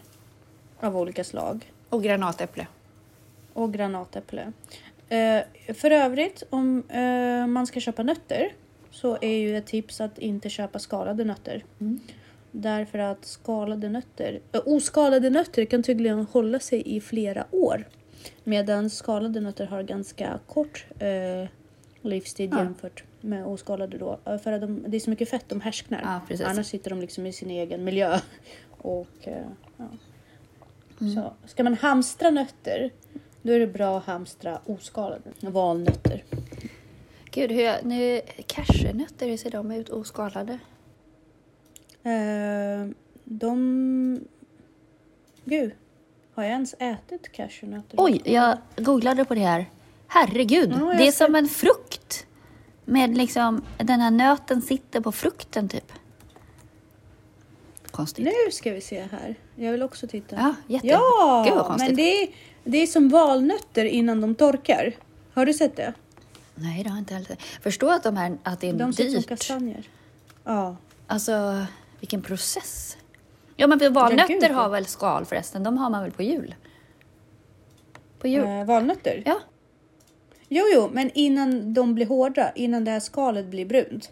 av 0.79 0.97
olika 0.97 1.23
slag. 1.23 1.71
Och 1.89 2.03
granatäpple. 2.03 2.67
och 3.53 3.73
granatäpple. 3.73 4.51
Eh, 5.09 5.73
för 5.73 5.91
övrigt, 5.91 6.43
om 6.49 6.83
eh, 6.89 7.47
man 7.47 7.67
ska 7.67 7.79
köpa 7.79 8.03
nötter 8.03 8.53
så 8.91 9.17
är 9.21 9.37
ju 9.37 9.57
ett 9.57 9.65
tips 9.65 10.01
att 10.01 10.19
inte 10.19 10.49
köpa 10.49 10.79
skalade 10.79 11.23
nötter. 11.23 11.63
Därför 12.51 12.99
att 12.99 13.25
skalade 13.25 13.89
nötter, 13.89 14.39
eh, 14.51 14.61
oskalade 14.65 15.29
nötter 15.29 15.65
kan 15.65 15.83
tydligen 15.83 16.25
hålla 16.25 16.59
sig 16.59 16.95
i 16.95 17.01
flera 17.01 17.45
år. 17.51 17.85
Medan 18.43 18.89
skalade 18.89 19.39
nötter 19.39 19.65
har 19.65 19.83
ganska 19.83 20.39
kort 20.47 20.85
eh, 20.99 21.49
livstid 22.01 22.49
Ja. 22.53 22.57
jämfört 22.57 23.03
med 23.21 23.45
oskalade 23.45 23.97
då. 23.97 24.19
Eh, 24.25 24.37
För 24.37 24.51
att 24.51 24.61
de, 24.61 24.85
det 24.87 24.97
är 24.97 24.99
så 24.99 25.09
mycket 25.09 25.29
fett, 25.29 25.45
de 25.47 25.61
härsknar. 25.61 26.21
Ja. 26.29 26.45
Annars 26.45 26.65
sitter 26.67 26.89
de 26.89 27.01
liksom 27.01 27.25
i 27.25 27.33
sin 27.33 27.49
egen 27.49 27.83
miljö. 27.83 28.19
Och, 28.77 29.07
eh, 29.27 29.45
ja. 29.77 29.85
Så 31.13 31.33
ska 31.47 31.63
man 31.63 31.73
hamstra 31.73 32.29
nötter, 32.29 32.91
då 33.41 33.53
är 33.53 33.59
det 33.59 33.67
bra 33.67 33.97
att 33.97 34.05
hamstra 34.05 34.59
oskalade 34.65 35.29
valnötter. 35.39 36.23
Gud, 37.31 37.51
hur 37.51 37.63
jag, 37.63 37.85
nu, 37.85 38.21
cashewnötter, 38.47 39.27
hur 39.27 39.37
ser 39.37 39.49
de 39.51 39.71
ut 39.71 39.89
oskalade? 39.89 40.59
Eh, 42.03 42.89
de... 43.23 44.19
Gud, 45.45 45.71
har 46.37 46.43
jag 46.43 46.51
ens 46.53 46.75
ätit 46.79 47.31
cashewnötter? 47.31 47.97
Oj, 47.97 48.21
jag 48.25 48.57
googlade 48.75 49.25
på 49.25 49.35
det 49.35 49.41
här. 49.45 49.69
Herregud, 50.07 50.71
Ja, 50.79 50.85
det 50.97 51.07
är 51.07 51.11
ser- 51.11 51.25
som 51.25 51.35
en 51.35 51.47
frukt. 51.47 52.25
Med 52.85 53.17
liksom, 53.17 53.61
den 53.77 53.99
här 54.01 54.11
nöten 54.11 54.61
sitter 54.61 55.01
på 55.01 55.11
frukten 55.11 55.69
typ. 55.69 55.91
Konstigt. 57.91 58.25
Nu 58.25 58.51
ska 58.51 58.71
vi 58.71 58.81
se 58.81 59.01
här. 59.11 59.35
Jag 59.55 59.71
vill 59.71 59.83
också 59.83 60.07
titta. 60.07 60.35
Ja, 60.35 60.55
jätte. 60.67 60.87
Ja, 60.87 61.43
Gud 61.47 61.55
vad 61.57 61.79
men 61.79 61.95
det 61.95 62.23
är, 62.23 62.29
det 62.63 62.77
är 62.77 62.87
som 62.87 63.09
valnötter 63.09 63.85
innan 63.85 64.21
de 64.21 64.35
torkar. 64.35 64.93
Har 65.33 65.45
du 65.45 65.53
sett 65.53 65.75
det? 65.75 65.93
Nej, 66.55 66.83
det 66.83 66.89
har 66.89 66.95
jag 66.97 67.01
inte 67.01 67.13
heller. 67.13 67.37
Förstå 67.61 67.89
att, 67.89 68.03
de 68.03 68.17
här, 68.17 68.37
att 68.43 68.59
det 68.61 68.69
är 68.69 68.73
De 68.73 68.93
ser 68.93 69.03
ut 69.03 69.11
som 69.11 69.19
dyrt. 69.21 69.29
kastanjer. 69.29 69.83
Ja. 70.43 70.75
Alltså, 71.07 71.65
vilken 71.99 72.21
process. 72.21 72.97
Ja, 73.57 73.67
men 73.67 73.93
valnötter 73.93 74.39
gud, 74.41 74.51
har 74.51 74.69
väl 74.69 74.85
skal 74.85 75.25
förresten? 75.25 75.63
De 75.63 75.77
har 75.77 75.89
man 75.89 76.03
väl 76.03 76.11
på 76.11 76.23
jul? 76.23 76.55
På 78.19 78.27
jul? 78.27 78.45
Eh, 78.47 78.65
valnötter? 78.65 79.23
Ja. 79.25 79.39
Jo, 80.49 80.63
jo, 80.73 80.89
men 80.93 81.11
innan 81.13 81.73
de 81.73 81.95
blir 81.95 82.05
hårda, 82.05 82.51
innan 82.55 82.83
det 82.83 82.91
här 82.91 82.99
skalet 82.99 83.45
blir 83.45 83.65
brunt. 83.65 84.11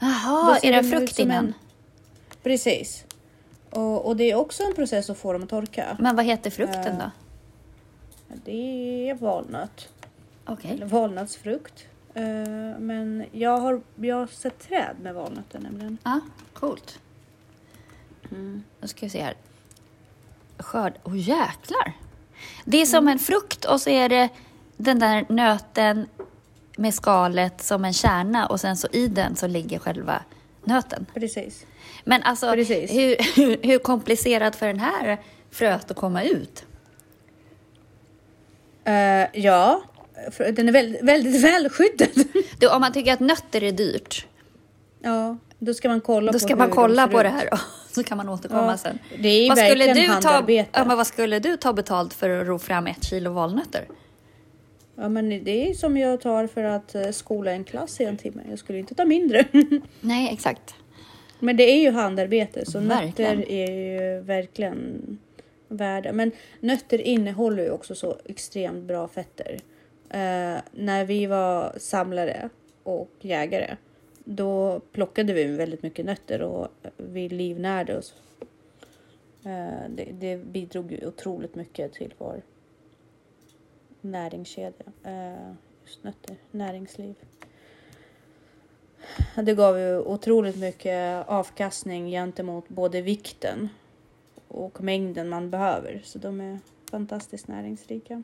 Jaha, 0.00 0.58
är 0.62 0.72
det 0.72 0.88
frukt 0.88 1.18
innan? 1.18 1.44
en- 1.46 1.54
Precis. 2.42 3.04
Och, 3.70 4.06
och 4.06 4.16
det 4.16 4.30
är 4.30 4.34
också 4.34 4.62
en 4.62 4.74
process 4.74 5.10
att 5.10 5.18
få 5.18 5.32
dem 5.32 5.42
att 5.42 5.48
torka. 5.48 5.96
Men 6.00 6.16
vad 6.16 6.24
heter 6.24 6.50
frukten 6.50 6.98
då? 6.98 7.10
Det 8.44 9.10
är 9.10 9.14
valnöt. 9.14 9.88
Eller 10.70 10.86
valnötsfrukt. 10.86 11.84
Eh, 12.14 12.22
men 12.78 13.24
jag 13.32 13.58
har, 13.58 13.80
jag 13.96 14.16
har 14.16 14.26
sett 14.26 14.58
träd 14.58 14.96
med 15.02 15.14
valnötter 15.14 15.58
nämligen. 15.58 15.98
Ja, 16.04 16.20
coolt. 16.52 16.98
Då 18.80 18.88
ska 18.88 19.06
vi 19.06 19.10
se 19.10 19.22
här. 19.22 19.34
Skörd. 20.58 20.92
Åh 21.02 21.18
jäklar! 21.18 21.92
Det 22.64 22.82
är 22.82 22.86
som 22.86 23.08
en 23.08 23.18
frukt 23.18 23.64
och 23.64 23.80
så 23.80 23.90
är 23.90 24.08
det 24.08 24.28
den 24.76 24.98
där 24.98 25.26
nöten 25.28 26.06
med 26.76 26.94
skalet 26.94 27.62
som 27.62 27.84
en 27.84 27.92
kärna 27.92 28.46
och 28.46 28.60
sen 28.60 28.76
så 28.76 28.88
i 28.92 29.08
den 29.08 29.36
så 29.36 29.46
ligger 29.46 29.78
själva 29.78 30.22
nöten. 30.64 31.06
Precis. 31.14 31.66
Men 32.04 32.22
alltså, 32.22 32.52
Precis. 32.52 32.90
hur, 32.90 33.16
hur, 33.36 33.58
hur 33.62 33.78
komplicerat 33.78 34.56
för 34.56 34.66
den 34.66 34.80
här 34.80 35.20
fröet 35.50 35.90
att 35.90 35.96
komma 35.96 36.22
ut? 36.22 36.64
Eh, 38.84 39.42
ja, 39.42 39.82
den 40.36 40.68
är 40.68 40.72
väldigt, 40.72 41.02
väldigt 41.02 41.44
välskyddad. 41.44 42.08
Du, 42.58 42.68
om 42.68 42.80
man 42.80 42.92
tycker 42.92 43.12
att 43.12 43.20
nötter 43.20 43.62
är 43.62 43.72
dyrt, 43.72 44.26
ja, 45.00 45.36
då 45.62 45.74
ska 45.74 45.88
man 45.88 46.00
kolla 46.00 46.32
då 46.32 46.38
på 46.38 46.44
ska 46.44 46.56
man 46.56 46.68
hur 46.68 46.74
kolla 46.74 47.06
de 47.06 47.12
på 47.12 47.22
det 47.22 47.28
här 47.28 47.48
och 47.52 47.58
så 47.94 48.02
kan 48.04 48.16
man 48.16 48.28
återkomma 48.28 48.70
Ja, 48.70 48.76
sen. 48.76 48.98
det 49.22 49.28
är 49.28 49.48
vad 49.48 49.58
skulle, 49.58 49.94
du 49.94 50.06
ta, 50.06 50.12
handarbete. 50.12 50.70
ja, 50.72 50.84
men 50.84 50.96
vad 50.96 51.06
skulle 51.06 51.38
du 51.38 51.56
ta 51.56 51.72
betalt 51.72 52.14
för 52.14 52.30
att 52.30 52.46
ro 52.46 52.58
fram 52.58 52.86
ett 52.86 53.04
kilo 53.04 53.30
valnötter? 53.32 53.88
Ja, 54.96 55.08
men 55.08 55.28
det 55.44 55.70
är 55.70 55.74
som 55.74 55.96
jag 55.96 56.20
tar 56.20 56.46
för 56.46 56.64
att 56.64 56.94
eh, 56.94 57.10
skola 57.10 57.50
en 57.50 57.64
klass 57.64 58.00
i 58.00 58.04
en 58.04 58.16
timme. 58.16 58.42
Jag 58.50 58.58
skulle 58.58 58.78
inte 58.78 58.94
ta 58.94 59.04
mindre. 59.04 59.44
Nej, 60.00 60.30
exakt. 60.32 60.74
Men 61.38 61.56
det 61.56 61.62
är 61.70 61.80
ju 61.80 61.90
handarbete 61.90 62.66
så 62.66 62.78
Verkligen. 62.78 63.38
nötter 63.38 63.52
är 63.52 63.70
ju 63.70 64.20
verkligen 64.20 65.18
värda. 65.68 66.12
Men 66.12 66.32
nötter 66.60 67.00
innehåller 67.00 67.62
ju 67.62 67.70
också 67.70 67.94
så 67.94 68.16
extremt 68.24 68.84
bra 68.84 69.08
fetter. 69.08 69.58
Eh, 70.10 70.60
när 70.72 71.04
vi 71.04 71.26
var 71.26 71.74
samlare 71.78 72.48
och 72.82 73.10
jägare 73.20 73.76
då 74.24 74.80
plockade 74.92 75.32
vi 75.32 75.44
väldigt 75.44 75.82
mycket 75.82 76.04
nötter 76.06 76.42
och 76.42 76.68
vi 76.96 77.28
livnärde 77.28 77.98
oss 77.98 78.14
eh, 79.44 79.90
det, 79.90 80.12
det 80.12 80.36
bidrog 80.36 80.92
ju 80.92 81.06
otroligt 81.06 81.54
mycket 81.54 81.92
till 81.92 82.14
vår 82.18 82.42
näringskedja. 84.00 84.86
Eh, 85.04 85.52
just 85.84 86.04
nötter, 86.04 86.36
näringsliv. 86.50 87.14
Det 89.34 89.54
gav 89.54 89.78
ju 89.78 89.98
otroligt 89.98 90.56
mycket 90.56 91.28
avkastning 91.28 92.10
gentemot 92.10 92.68
både 92.68 93.02
vikten 93.02 93.68
och 94.48 94.80
mängden 94.80 95.28
man 95.28 95.50
behöver. 95.50 96.00
Så 96.04 96.18
de 96.18 96.40
är 96.40 96.58
fantastiskt 96.90 97.48
näringsrika. 97.48 98.22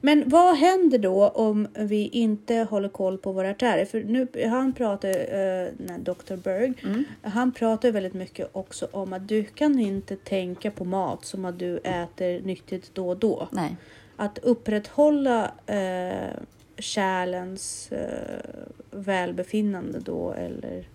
Men 0.00 0.28
vad 0.28 0.56
händer 0.56 0.98
då 0.98 1.28
om 1.28 1.68
vi 1.74 2.08
inte 2.08 2.54
håller 2.54 2.88
koll 2.88 3.18
på 3.18 3.32
våra 3.32 3.50
artärer? 3.50 3.84
För 3.84 4.00
nu, 4.04 4.28
han 4.48 4.72
pratar, 4.72 5.08
eh, 5.08 5.68
nej, 5.76 5.98
Dr. 5.98 6.36
Berg, 6.36 6.72
Mm. 6.84 7.04
han 7.22 7.52
pratar 7.52 7.90
väldigt 7.90 8.14
mycket 8.14 8.48
också 8.52 8.88
om 8.90 9.12
att 9.12 9.28
du 9.28 9.44
kan 9.44 9.78
inte 9.78 10.16
tänka 10.16 10.70
på 10.70 10.84
mat 10.84 11.24
som 11.24 11.44
att 11.44 11.58
du 11.58 11.76
äter 11.78 12.40
nyttigt 12.40 12.90
då 12.94 13.08
och 13.08 13.16
då. 13.16 13.48
Nej. 13.52 13.76
Att 14.16 14.38
upprätthålla 14.38 15.52
eh, 15.66 16.36
kärlens 16.78 17.92
eh, 17.92 18.40
välbefinnande 18.90 19.98
då 20.00 20.32
eller 20.32 20.88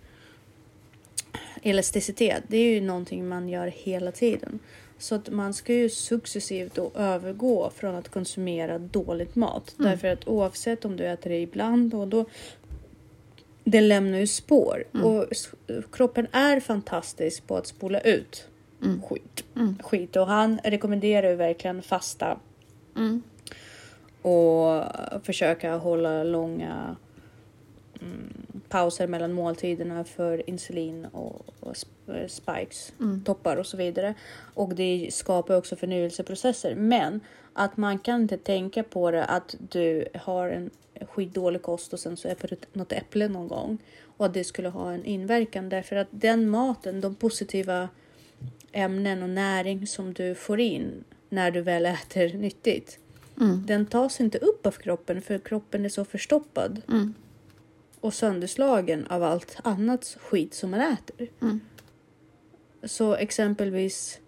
elasticitet. 1.61 2.43
Det 2.47 2.57
är 2.57 2.73
ju 2.73 2.81
någonting 2.81 3.27
man 3.27 3.49
gör 3.49 3.67
hela 3.67 4.11
tiden. 4.11 4.59
Så 5.01 5.15
att 5.15 5.29
man 5.29 5.53
ska 5.53 5.73
ju 5.73 5.89
successivt 5.89 6.75
då 6.75 6.91
övergå 6.95 7.71
från 7.75 7.95
att 7.95 8.09
konsumera 8.09 8.79
dåligt 8.79 9.35
mat. 9.35 9.75
Mm. 9.79 9.91
Därför 9.91 10.07
att 10.07 10.27
oavsett 10.27 10.85
om 10.85 10.97
du 10.97 11.03
äter 11.07 11.29
det 11.29 11.39
ibland 11.39 11.93
och 11.93 12.07
då 12.07 12.25
det 13.63 13.81
lämnar 13.81 14.17
ju 14.19 14.27
spår. 14.27 14.83
Mm. 14.93 15.05
Och 15.05 15.25
kroppen 15.91 16.27
är 16.31 16.59
fantastisk 16.59 17.47
på 17.47 17.57
att 17.57 17.67
spola 17.67 17.99
ut 17.99 18.47
Mm. 18.83 19.01
skit. 19.01 19.43
Mm. 19.55 19.77
skit. 19.83 20.15
Och 20.15 20.27
han 20.27 20.59
rekommenderar 20.63 21.29
ju 21.29 21.35
verkligen 21.35 21.81
fasta 21.81 22.39
Mm. 22.97 23.21
och 24.21 24.83
försöka 25.25 25.75
hålla 25.75 26.23
långa 26.23 26.95
mm, 28.01 28.33
pauser 28.69 29.07
mellan 29.07 29.33
måltiderna 29.33 30.03
för 30.03 30.49
insulin 30.49 31.05
och, 31.05 31.45
och 31.59 31.73
sp- 31.73 32.27
spikes, 32.27 32.93
Mm. 32.99 33.23
toppar 33.23 33.57
och 33.57 33.65
så 33.65 33.77
vidare. 33.77 34.13
Och 34.53 34.75
det 34.75 35.09
skapar 35.11 35.55
också 35.57 35.75
förnyelseprocesser. 35.75 36.75
Men 36.75 37.19
att 37.53 37.77
man 37.77 37.99
kan 37.99 38.21
inte 38.21 38.37
tänka 38.37 38.83
på 38.83 39.11
det 39.11 39.25
att 39.25 39.55
du 39.69 40.05
har 40.15 40.49
en 40.49 40.69
skitdålig 41.07 41.61
kost 41.61 41.93
och 41.93 41.99
sen 41.99 42.17
så 42.17 42.27
äter 42.27 42.47
du 42.47 42.79
något 42.79 42.91
äpple 42.91 43.27
någon 43.27 43.47
gång 43.47 43.77
och 44.17 44.25
att 44.25 44.33
det 44.33 44.43
skulle 44.43 44.69
ha 44.69 44.91
en 44.91 45.05
inverkan 45.05 45.69
därför 45.69 45.95
att 45.95 46.07
den 46.11 46.49
maten, 46.49 47.01
de 47.01 47.15
positiva 47.15 47.89
ämnen 48.71 49.23
och 49.23 49.29
näring 49.29 49.87
som 49.87 50.13
du 50.13 50.35
får 50.35 50.59
in 50.59 51.03
när 51.29 51.51
du 51.51 51.61
väl 51.61 51.85
äter 51.85 52.33
nyttigt 52.37 52.97
Mm. 53.41 53.65
den 53.65 53.85
tas 53.85 54.19
inte 54.21 54.37
upp 54.37 54.65
av 54.65 54.71
kroppen 54.71 55.21
för 55.21 55.37
kroppen 55.37 55.85
är 55.85 55.89
så 55.89 56.05
förstoppad 56.05 56.81
Mm. 56.89 57.13
Och 58.01 58.13
sönderslagen 58.13 59.07
av 59.07 59.23
allt 59.23 59.57
annat 59.63 60.17
skit 60.21 60.53
som 60.53 60.71
man 60.71 60.79
äter. 60.81 61.27
Mm. 61.41 61.59
Så 62.83 63.15
exempelvis 63.15 64.19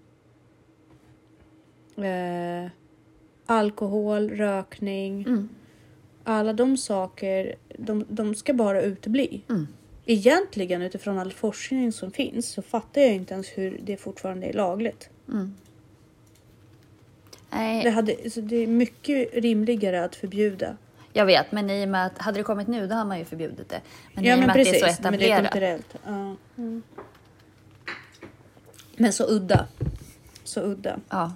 eh, 1.97 2.71
alkohol, 3.45 4.29
rökning, 4.29 5.23
Mm. 5.27 5.49
alla 6.23 6.53
de 6.53 6.77
saker, 6.77 7.55
de, 7.77 8.05
de 8.09 8.35
ska 8.35 8.53
bara 8.53 8.81
utebli. 8.81 9.41
Mm. 9.49 9.67
Egentligen 10.05 10.81
utifrån 10.81 11.19
all 11.19 11.33
forskning 11.33 11.91
som 11.91 12.11
finns 12.11 12.47
så 12.47 12.61
fattar 12.61 13.01
jag 13.01 13.13
inte 13.13 13.33
ens 13.33 13.47
hur 13.47 13.79
det 13.83 13.97
fortfarande 13.97 14.47
är 14.47 14.53
lagligt. 14.53 15.09
Mm. 15.27 15.53
Nej, 17.49 17.83
Det, 17.83 17.89
hade, 17.89 18.29
så 18.29 18.41
det 18.41 18.55
är 18.55 18.67
mycket 18.67 19.33
rimligare 19.33 20.03
att 20.03 20.15
förbjuda. 20.15 20.77
Jag 21.13 21.25
vet, 21.25 21.51
men 21.51 21.69
i 21.69 21.85
och 21.85 21.89
med 21.89 22.05
att 22.05 22.17
hade 22.17 22.39
det 22.39 22.43
kommit 22.43 22.67
nu 22.67 22.87
då 22.87 22.95
har 22.95 23.05
man 23.05 23.19
ju 23.19 23.25
förbjudit 23.25 23.69
det. 23.69 23.81
Men 24.13 24.23
ja 24.23 24.31
i 24.31 24.35
och 24.35 24.39
men 24.39 24.47
med 24.47 24.55
precis, 24.55 24.73
att 24.75 24.81
det 24.81 24.87
är 24.87 24.95
så 24.95 25.01
men 25.01 25.19
det 25.19 25.31
är 25.31 25.43
etablerat. 25.43 25.51
kulturellt. 25.51 25.95
Ja. 26.05 26.35
Mm. 26.57 26.83
Men 28.97 29.13
så 29.13 29.23
udda. 29.29 29.67
Så 30.43 30.61
udda. 30.61 30.99
Ja. 31.09 31.33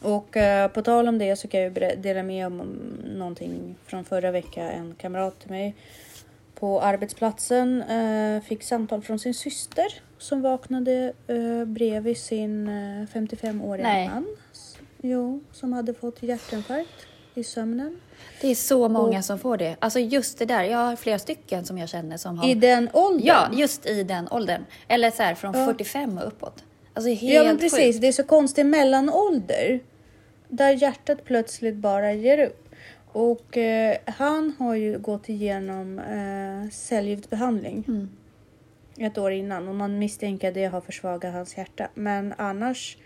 Och 0.00 0.36
eh, 0.36 0.70
på 0.70 0.82
tal 0.82 1.08
om 1.08 1.18
det 1.18 1.36
så 1.36 1.48
kan 1.48 1.60
jag 1.60 1.78
ju 1.78 1.96
dela 1.96 2.22
med 2.22 2.46
om 2.46 2.58
någonting 3.04 3.74
från 3.86 4.04
förra 4.04 4.30
veckan. 4.30 4.66
En 4.66 4.94
kamrat 4.94 5.40
till 5.40 5.50
mig 5.50 5.74
på 6.54 6.80
arbetsplatsen 6.80 7.82
eh, 7.82 8.42
fick 8.42 8.62
samtal 8.62 9.02
från 9.02 9.18
sin 9.18 9.34
syster 9.34 9.86
som 10.18 10.42
vaknade 10.42 11.12
eh, 11.26 11.64
bredvid 11.64 12.18
sin 12.18 12.68
eh, 12.68 13.06
55-åriga 13.06 13.86
Nej. 13.86 14.08
man. 14.08 14.26
Jo, 15.02 15.40
som 15.52 15.72
hade 15.72 15.94
fått 15.94 16.22
hjärtinfarkt 16.22 17.06
i 17.34 17.44
sömnen. 17.44 18.00
Det 18.40 18.48
är 18.50 18.54
så 18.54 18.88
många 18.88 19.18
Och- 19.18 19.24
som 19.24 19.38
får 19.38 19.56
det. 19.56 19.76
Alltså 19.78 19.98
just 19.98 20.38
det 20.38 20.44
där, 20.44 20.62
jag 20.64 20.78
har 20.78 20.96
flera 20.96 21.18
stycken 21.18 21.64
som 21.64 21.78
jag 21.78 21.88
känner 21.88 22.16
som 22.16 22.38
har... 22.38 22.48
I 22.48 22.54
den 22.54 22.88
åldern. 22.92 23.26
Ja, 23.26 23.48
just 23.52 23.86
i 23.86 24.02
den 24.02 24.28
åldern. 24.30 24.64
Eller 24.88 25.10
så 25.10 25.22
här 25.22 25.34
från 25.34 25.54
Ja. 25.58 25.66
45 25.66 26.18
och 26.18 26.26
uppåt. 26.26 26.64
Alltså 26.94 27.10
helt 27.10 27.34
Ja 27.34 27.44
men 27.44 27.58
precis, 27.58 27.78
sjukt. 27.86 28.00
det 28.00 28.08
är 28.08 28.12
så 28.12 28.24
konstig 28.24 28.66
mellanålder. 28.66 29.80
Där 30.48 30.70
hjärtat 30.82 31.24
plötsligt 31.24 31.74
bara 31.76 32.12
ger 32.12 32.38
upp. 32.46 32.68
Och 33.12 33.56
eh, 33.56 33.96
han 34.06 34.54
har 34.58 34.74
ju 34.74 34.98
gått 34.98 35.28
igenom 35.28 35.98
eh, 35.98 36.70
cellgiftsbehandling 36.72 37.84
Mm. 37.88 38.08
ett 38.96 39.18
år 39.18 39.32
innan 39.32 39.68
och 39.68 39.74
man 39.74 39.98
misstänker 39.98 40.48
att 40.48 40.54
det 40.54 40.64
har 40.64 40.80
försvagat 40.80 41.32
hans 41.34 41.56
hjärta. 41.56 41.88
Men 41.94 42.34
annars 42.38 42.96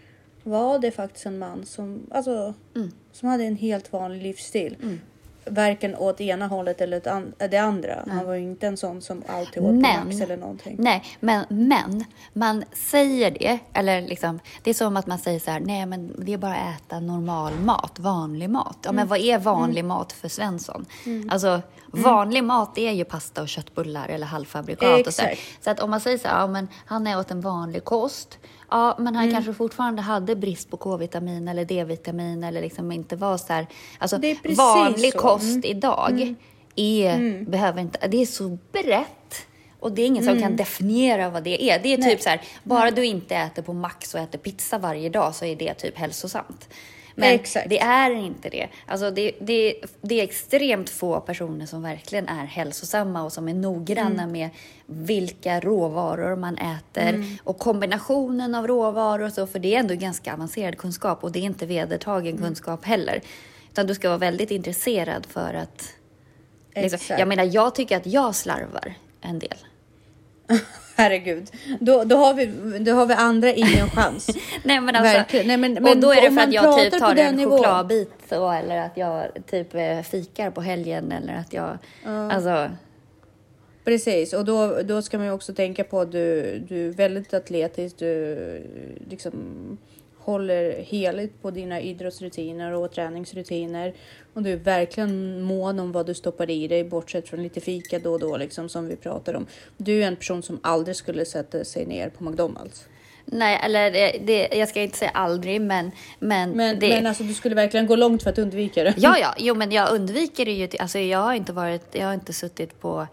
var 0.42 0.78
det 0.78 0.90
faktiskt 0.90 1.26
en 1.26 1.38
man 1.38 1.66
som, 1.66 2.06
alltså, 2.10 2.54
Mm. 2.76 2.92
som 3.12 3.28
hade 3.28 3.44
en 3.44 3.56
helt 3.56 3.92
vanlig 3.92 4.22
livsstil. 4.22 4.76
Mm. 4.82 5.00
Varken 5.46 5.96
åt 5.96 6.20
ena 6.20 6.46
hållet 6.46 6.80
eller 6.80 7.08
an- 7.08 7.32
det 7.50 7.56
andra. 7.58 8.04
Han 8.10 8.26
var 8.26 8.34
ju 8.34 8.42
inte 8.42 8.66
en 8.66 8.76
sån 8.76 9.02
som 9.02 9.22
alltid 9.28 9.62
åt 9.62 9.68
på 9.68 9.72
Men- 9.74 10.06
max 10.06 10.20
eller 10.20 10.36
någonting. 10.36 10.76
Nej, 10.78 11.04
men, 11.20 11.44
men 11.48 12.04
man 12.32 12.64
säger 12.90 13.30
det, 13.30 13.58
eller 13.72 14.02
liksom, 14.02 14.40
det 14.62 14.70
är 14.70 14.74
som 14.74 14.96
att 14.96 15.06
man 15.06 15.18
säger 15.18 15.38
så 15.40 15.50
här, 15.50 15.60
nej 15.60 15.86
men 15.86 16.14
det 16.18 16.32
är 16.32 16.38
bara 16.38 16.54
att 16.54 16.80
äta 16.86 17.00
normal 17.00 17.52
mat, 17.54 17.98
vanlig 17.98 18.50
mat. 18.50 18.76
Ja 18.82 18.88
Mm. 18.90 18.96
men 18.96 19.08
vad 19.08 19.18
är 19.18 19.38
vanlig 19.38 19.84
mat 19.84 20.12
för 20.12 20.28
Svensson? 20.28 20.86
Alltså 21.30 21.62
vanlig 21.86 22.44
mat 22.44 22.78
är 22.78 22.90
ju 22.92 23.04
pasta 23.04 23.42
och 23.42 23.48
köttbullar 23.48 24.08
eller 24.08 24.26
halvfabrikat 24.26 25.06
och 25.06 25.14
så. 25.14 25.22
Exakt. 25.22 25.64
Så 25.64 25.70
att 25.70 25.80
om 25.80 25.90
man 25.90 26.00
säger 26.00 26.18
så 26.18 26.28
här, 26.28 26.40
ja 26.40 26.46
men 26.46 26.68
han 26.86 27.06
är 27.06 27.18
åt 27.18 27.30
en 27.30 27.40
vanlig 27.40 27.84
kost, 27.84 28.38
ja 28.72 28.94
men 28.98 29.06
Mm. 29.06 29.16
han 29.16 29.30
kanske 29.30 29.52
fortfarande 29.52 30.02
hade 30.02 30.36
brist 30.36 30.70
på 30.70 30.76
K-vitamin 30.76 31.48
eller 31.48 31.64
D-vitamin 31.64 32.44
eller 32.44 32.60
liksom 32.60 32.92
inte 32.92 33.16
var 33.16 33.36
så 33.36 33.52
här, 33.52 33.66
alltså 33.98 34.18
vanlig 34.56 35.12
så. 35.12 35.18
kost 35.18 35.44
Mm. 35.44 35.64
idag 35.64 36.34
är, 36.76 37.44
behöver 37.44 37.80
inte, 37.80 38.06
det 38.06 38.22
är 38.22 38.26
så 38.26 38.58
brett. 38.72 39.46
Och 39.80 39.92
det 39.92 40.02
är 40.02 40.06
ingen 40.06 40.24
som 40.24 40.40
kan 40.40 40.56
definiera 40.56 41.30
vad 41.30 41.42
det 41.42 41.62
är. 41.70 41.78
Det 41.82 41.88
är 41.88 41.94
Mm. 41.94 42.00
Nej. 42.06 42.10
typ 42.16 42.22
så 42.22 42.28
här, 42.30 42.40
bara 42.62 42.90
du 42.90 43.04
inte 43.04 43.36
äter 43.36 43.62
på 43.62 43.72
Max 43.72 44.14
och 44.14 44.20
äter 44.20 44.38
pizza 44.38 44.78
varje 44.78 45.08
dag 45.08 45.34
så 45.34 45.44
är 45.44 45.56
det 45.56 45.74
typ 45.74 45.98
hälsosamt. 45.98 46.68
Men 47.14 47.34
Exakt. 47.34 47.68
det 47.68 47.80
är 47.80 48.10
inte 48.10 48.48
det. 48.48 48.68
Alltså 48.86 49.10
det, 49.10 49.32
det, 49.40 49.74
det 50.00 50.20
är 50.20 50.24
extremt 50.24 50.90
få 50.90 51.20
personer 51.20 51.66
som 51.66 51.82
verkligen 51.82 52.28
är 52.28 52.44
hälsosamma 52.44 53.22
och 53.22 53.32
som 53.32 53.48
är 53.48 53.54
noggranna 53.54 54.22
Mm. 54.22 54.32
med 54.32 54.50
vilka 54.86 55.60
råvaror 55.60 56.36
man 56.36 56.58
äter 56.58 57.08
Mm. 57.08 57.36
och 57.44 57.58
kombinationen 57.58 58.54
av 58.54 58.66
råvaror 58.66 59.24
och 59.26 59.32
så, 59.32 59.46
för 59.46 59.58
det 59.58 59.74
är 59.74 59.78
ändå 59.80 59.94
ganska 59.94 60.32
avancerad 60.34 60.78
kunskap 60.78 61.24
och 61.24 61.32
det 61.32 61.38
är 61.38 61.42
inte 61.42 61.66
vedertagen 61.66 62.32
Mm. 62.36 62.42
kunskap 62.42 62.84
heller. 62.84 63.20
Utan 63.72 63.86
du 63.86 63.94
ska 63.94 64.08
vara 64.08 64.18
väldigt 64.18 64.50
intresserad 64.50 65.26
för 65.26 65.54
att... 65.54 65.88
Liksom, 66.74 67.16
jag 67.18 67.28
menar, 67.28 67.44
jag 67.44 67.74
tycker 67.74 67.96
att 67.96 68.06
jag 68.06 68.34
slarvar 68.34 68.94
en 69.20 69.38
del. 69.38 69.56
Herregud, 71.02 71.50
då, 71.80 72.04
då, 72.04 72.16
har 72.16 72.34
vi, 72.34 72.46
då 72.78 72.92
har 72.92 73.06
vi 73.06 73.14
andra 73.14 73.52
ingen 73.52 73.88
chans. 73.90 74.30
Nej 74.62 74.80
men 74.80 74.96
alltså, 74.96 75.18
Verkligen. 75.18 75.46
Nej, 75.46 75.56
men- 75.56 75.76
och 75.76 75.82
men 75.82 76.00
då 76.00 76.12
är 76.12 76.22
det 76.22 76.30
för 76.30 76.40
att 76.40 76.52
jag 76.52 76.78
typ 76.78 76.98
tar 76.98 77.16
en 77.16 77.34
nivån. 77.34 77.58
chokladbit 77.58 78.10
så, 78.28 78.50
eller 78.50 78.78
att 78.78 78.96
jag 78.96 79.26
typ 79.50 79.74
eh, 79.74 80.00
fikar 80.00 80.50
på 80.50 80.60
helgen 80.60 81.12
eller 81.12 81.34
att 81.34 81.52
jag... 81.52 81.78
Alltså, 82.04 82.70
Precis, 83.84 84.32
och 84.32 84.44
då, 84.44 84.82
då 84.82 85.02
ska 85.02 85.18
man 85.18 85.26
ju 85.26 85.32
också 85.32 85.54
tänka 85.54 85.84
på 85.84 86.00
att 86.00 86.12
du, 86.12 86.58
du 86.68 86.88
är 86.88 86.92
väldigt 86.92 87.34
atletisk. 87.34 87.98
Du 87.98 88.36
liksom 89.10 89.32
håller 90.24 90.82
heligt 90.82 91.42
på 91.42 91.50
dina 91.50 91.80
idrottsrutiner 91.80 92.72
och 92.72 92.92
träningsrutiner. 92.92 93.92
Och 94.34 94.42
du 94.42 94.52
är 94.52 94.56
verkligen 94.56 95.42
mån 95.42 95.80
om 95.80 95.92
vad 95.92 96.06
du 96.06 96.14
stoppar 96.14 96.50
i 96.50 96.68
dig, 96.68 96.84
bortsett 96.84 97.28
från 97.28 97.42
lite 97.42 97.60
fika 97.60 97.98
då 97.98 98.12
och 98.12 98.20
då, 98.20 98.36
liksom, 98.36 98.68
som 98.68 98.88
vi 98.88 98.96
pratar 98.96 99.34
om. 99.34 99.46
Du 99.76 100.02
är 100.02 100.06
en 100.06 100.16
person 100.16 100.42
som 100.42 100.60
aldrig 100.62 100.96
skulle 100.96 101.24
sätta 101.24 101.64
sig 101.64 101.86
ner 101.86 102.08
på 102.08 102.24
McDonalds. 102.24 102.84
nej, 103.24 103.60
eller 103.64 103.90
det, 103.90 104.18
det, 104.24 104.48
jag 104.52 104.68
ska 104.68 104.82
inte 104.82 104.98
säga 104.98 105.10
aldrig, 105.14 105.60
men... 105.60 105.90
Men, 106.18 106.50
Men, 106.50 106.78
det, 106.78 106.88
men 106.88 107.06
alltså, 107.06 107.22
du 107.22 107.34
skulle 107.34 107.54
verkligen 107.54 107.86
gå 107.86 107.96
långt 107.96 108.22
för 108.22 108.30
att 108.30 108.38
undvika 108.38 108.84
det. 108.84 108.94
Ja, 108.96 109.16
ja, 109.20 109.34
jo 109.38 109.54
men 109.54 109.70
jag 109.70 109.92
undviker 109.92 110.44
det 110.44 110.52
ju. 110.52 110.68
Alltså 110.78 110.98
jag 110.98 111.18
har 111.18 111.34
inte 111.34 111.52
varit, 111.52 111.86
jag 111.92 112.06
har 112.06 112.14
inte 112.14 112.32
suttit 112.32 112.80
på 112.80 113.06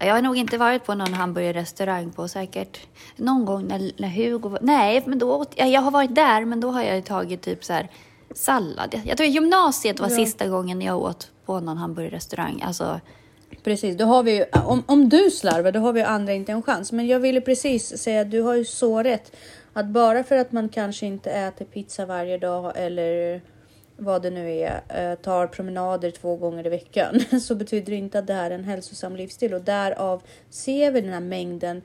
Jag 0.00 0.14
har 0.14 0.22
nog 0.22 0.36
inte 0.36 0.58
varit 0.58 0.84
på 0.84 0.94
någon 0.94 1.14
hamburgerrestaurang 1.14 2.10
på 2.10 2.28
säkert 2.28 2.80
någon 3.16 3.44
gång 3.44 3.68
när, 3.68 3.90
när 3.96 4.08
Hugo 4.08 4.48
var... 4.48 4.58
Nej, 4.62 5.02
men 5.06 5.18
då 5.18 5.34
åt, 5.34 5.52
jag 5.56 5.80
har 5.80 5.90
varit 5.90 6.14
där, 6.14 6.44
men 6.44 6.60
då 6.60 6.70
har 6.70 6.82
jag 6.82 7.04
tagit 7.04 7.42
typ 7.42 7.64
så 7.64 7.72
här 7.72 7.88
sallad. 8.34 9.00
Jag 9.04 9.16
tror 9.16 9.28
gymnasiet 9.28 10.00
var 10.00 10.10
Ja. 10.10 10.16
sista 10.16 10.48
gången 10.48 10.82
jag 10.82 10.98
åt 10.98 11.30
på 11.46 11.60
någon 11.60 11.76
hamburgerrestaurang. 11.76 12.62
Alltså, 12.66 13.00
Precis, 13.62 13.96
då 13.96 14.04
har 14.04 14.22
vi 14.22 14.36
ju, 14.36 14.44
om, 14.64 14.82
om 14.86 15.08
du 15.08 15.30
slarvar 15.30 15.72
då 15.72 15.80
har 15.80 15.92
vi 15.92 16.02
andra 16.02 16.32
inte 16.32 16.52
en 16.52 16.62
chans. 16.62 16.92
Men 16.92 17.06
jag 17.06 17.20
ville 17.20 17.40
precis 17.40 17.98
säga 17.98 18.20
att 18.20 18.30
du 18.30 18.42
har 18.42 18.54
ju 18.54 18.64
så 18.64 19.02
rätt. 19.02 19.36
Att 19.72 19.86
bara 19.86 20.24
för 20.24 20.36
att 20.36 20.52
man 20.52 20.68
kanske 20.68 21.06
inte 21.06 21.30
äter 21.30 21.64
pizza 21.64 22.06
varje 22.06 22.38
dag 22.38 22.72
eller 22.76 23.40
vad 24.00 24.22
det 24.22 24.30
nu 24.30 24.50
är, 24.50 24.82
eh, 24.88 25.14
tar 25.14 25.46
promenader 25.46 26.10
två 26.10 26.36
gånger 26.36 26.66
i 26.66 26.70
veckan 26.70 27.20
så 27.40 27.54
betyder 27.54 27.90
det 27.90 27.96
inte 27.96 28.18
att 28.18 28.26
det 28.26 28.34
här 28.34 28.50
är 28.50 28.54
en 28.54 28.64
hälsosam 28.64 29.16
livsstil 29.16 29.54
och 29.54 29.62
därav 29.62 30.22
ser 30.50 30.90
vi 30.90 31.00
den 31.00 31.12
här 31.12 31.20
mängden 31.20 31.82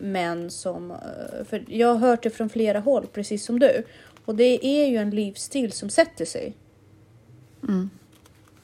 män 0.00 0.50
som, 0.50 0.90
eh, 0.90 1.44
för 1.44 1.64
jag 1.68 1.88
har 1.88 2.08
hört 2.08 2.22
det 2.22 2.30
från 2.30 2.48
flera 2.48 2.80
håll 2.80 3.06
precis 3.06 3.44
som 3.44 3.58
du 3.58 3.84
och 4.24 4.34
det 4.34 4.66
är 4.66 4.86
ju 4.86 4.96
en 4.96 5.10
livsstil 5.10 5.72
som 5.72 5.90
sätter 5.90 6.24
sig 6.24 6.54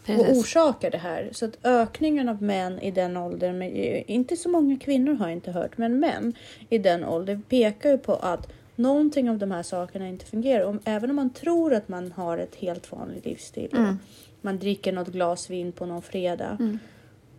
och 0.08 0.26
precis. 0.26 0.38
orsakar 0.38 0.90
det 0.90 0.98
här. 0.98 1.28
Så 1.32 1.44
att 1.44 1.58
ökningen 1.62 2.28
av 2.28 2.42
män 2.42 2.80
i 2.80 2.90
den 2.90 3.16
åldern, 3.16 3.62
inte 3.62 4.36
så 4.36 4.48
många 4.48 4.78
kvinnor 4.78 5.14
har 5.14 5.26
jag 5.26 5.32
inte 5.32 5.50
hört, 5.50 5.78
men 5.78 6.00
män 6.00 6.34
i 6.68 6.78
den 6.78 7.04
åldern 7.04 7.42
pekar 7.42 7.90
ju 7.90 7.98
på 7.98 8.14
att 8.14 8.52
någonting 8.76 9.30
av 9.30 9.38
de 9.38 9.50
här 9.50 9.62
sakerna 9.62 10.08
inte 10.08 10.24
fungerar. 10.26 10.64
Och 10.64 10.74
även 10.84 11.10
om 11.10 11.16
man 11.16 11.30
tror 11.30 11.74
att 11.74 11.88
man 11.88 12.12
har 12.12 12.38
ett 12.38 12.54
helt 12.54 12.92
vanligt 12.92 13.24
livsstil, 13.24 13.68
och 13.72 13.94
man 14.40 14.58
dricker 14.58 14.92
något 14.92 15.08
glas 15.08 15.50
vin 15.50 15.72
på 15.72 15.86
någon 15.86 16.02
fredag. 16.02 16.58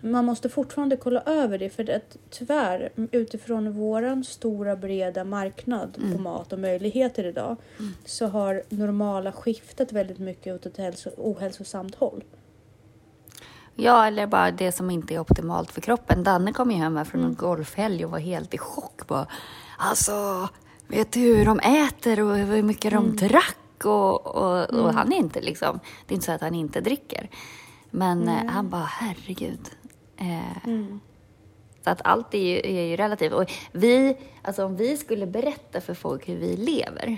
Man 0.01 0.25
måste 0.25 0.49
fortfarande 0.49 0.97
kolla 0.97 1.21
över 1.25 1.57
det 1.57 1.69
för 1.69 1.95
att 1.95 2.17
tyvärr 2.29 2.89
utifrån 3.11 3.71
våran 3.71 4.23
stora 4.23 4.75
breda 4.75 5.23
marknad 5.23 5.97
på 6.15 6.21
mat 6.21 6.53
och 6.53 6.59
möjligheter 6.59 7.23
idag 7.23 7.55
så 8.05 8.27
har 8.27 8.63
normala 8.69 9.31
skiftat 9.31 9.91
väldigt 9.91 10.19
mycket 10.19 10.55
åt 10.55 10.65
ett 10.65 10.77
hälso- 10.77 11.13
ohälsosamt 11.17 11.95
håll. 11.95 12.23
Ja, 13.75 14.07
eller 14.07 14.27
bara 14.27 14.51
det 14.51 14.71
som 14.71 14.89
inte 14.89 15.13
är 15.13 15.19
optimalt 15.19 15.71
för 15.71 15.81
kroppen. 15.81 16.23
Danne 16.23 16.53
kom 16.53 16.71
ju 16.71 16.77
hem 16.77 17.05
från 17.05 17.23
en 17.23 17.35
golfhelg 17.35 18.05
och 18.05 18.11
var 18.11 18.19
helt 18.19 18.53
i 18.53 18.57
chock. 18.57 19.07
Bara, 19.07 19.27
alltså, 19.77 20.49
vet 20.87 21.11
du 21.11 21.19
hur 21.19 21.45
de 21.45 21.59
äter 21.59 22.19
och 22.19 22.37
hur 22.37 22.63
mycket 22.63 22.91
de 22.91 23.15
drack? 23.15 23.57
Och, 23.83 24.27
och, 24.27 24.73
och 24.73 24.93
han 24.93 25.13
är 25.13 25.17
inte 25.17 25.41
liksom, 25.41 25.79
det 26.07 26.13
är 26.13 26.15
inte 26.15 26.25
så 26.25 26.31
att 26.31 26.41
han 26.41 26.55
inte 26.55 26.81
dricker. 26.81 27.29
Men 27.91 28.27
eh, 28.27 28.45
han 28.45 28.69
bara, 28.69 28.83
herregud. 28.83 29.69
Eh, 30.17 30.71
Så 31.83 31.89
att 31.91 32.01
allt 32.03 32.33
är 32.33 32.39
ju, 32.39 32.57
är 32.63 32.81
ju 32.85 32.95
relativt. 32.95 33.33
Och 33.33 33.51
vi, 33.71 34.17
alltså 34.41 34.65
om 34.65 34.75
vi 34.75 34.97
skulle 34.97 35.27
berätta 35.27 35.81
för 35.81 35.93
folk 35.93 36.29
hur 36.29 36.35
vi 36.37 36.57
lever, 36.57 37.17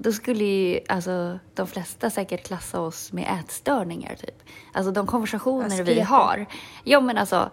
då 0.00 0.12
skulle 0.12 0.44
ju 0.44 0.80
alltså, 0.88 1.38
de 1.54 1.66
flesta 1.66 2.10
säkert 2.10 2.46
klassa 2.46 2.80
oss 2.80 3.12
med 3.12 3.38
ätstörningar. 3.40 4.14
Typ. 4.14 4.42
Alltså 4.72 4.92
de 4.92 5.06
konversationer 5.06 5.82
vi 5.84 6.00
har. 6.00 6.46
Ja, 6.84 7.00
men 7.00 7.18
alltså, 7.18 7.50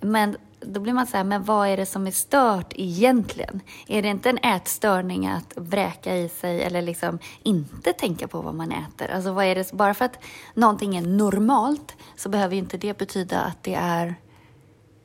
men 0.00 0.36
då 0.66 0.80
blir 0.80 0.92
man 0.92 1.06
så 1.06 1.16
här, 1.16 1.24
men 1.24 1.44
vad 1.44 1.68
är 1.68 1.76
det 1.76 1.86
som 1.86 2.06
är 2.06 2.10
stört 2.10 2.72
egentligen? 2.76 3.60
Är 3.88 4.02
det 4.02 4.08
inte 4.08 4.30
en 4.30 4.38
ätstörning 4.38 5.26
att 5.26 5.52
vräka 5.56 6.16
i 6.16 6.28
sig 6.28 6.62
eller 6.62 6.82
liksom 6.82 7.18
inte 7.42 7.92
tänka 7.92 8.28
på 8.28 8.40
vad 8.40 8.54
man 8.54 8.72
äter? 8.72 9.10
Alltså 9.14 9.32
vad 9.32 9.44
är 9.44 9.54
det, 9.54 9.72
bara 9.72 9.94
för 9.94 10.04
att 10.04 10.18
någonting 10.54 10.96
är 10.96 11.02
normalt 11.02 11.94
så 12.16 12.28
behöver 12.28 12.54
ju 12.54 12.60
inte 12.60 12.76
det 12.76 12.98
betyda 12.98 13.40
att 13.40 13.62
det 13.62 13.74
är 13.74 14.14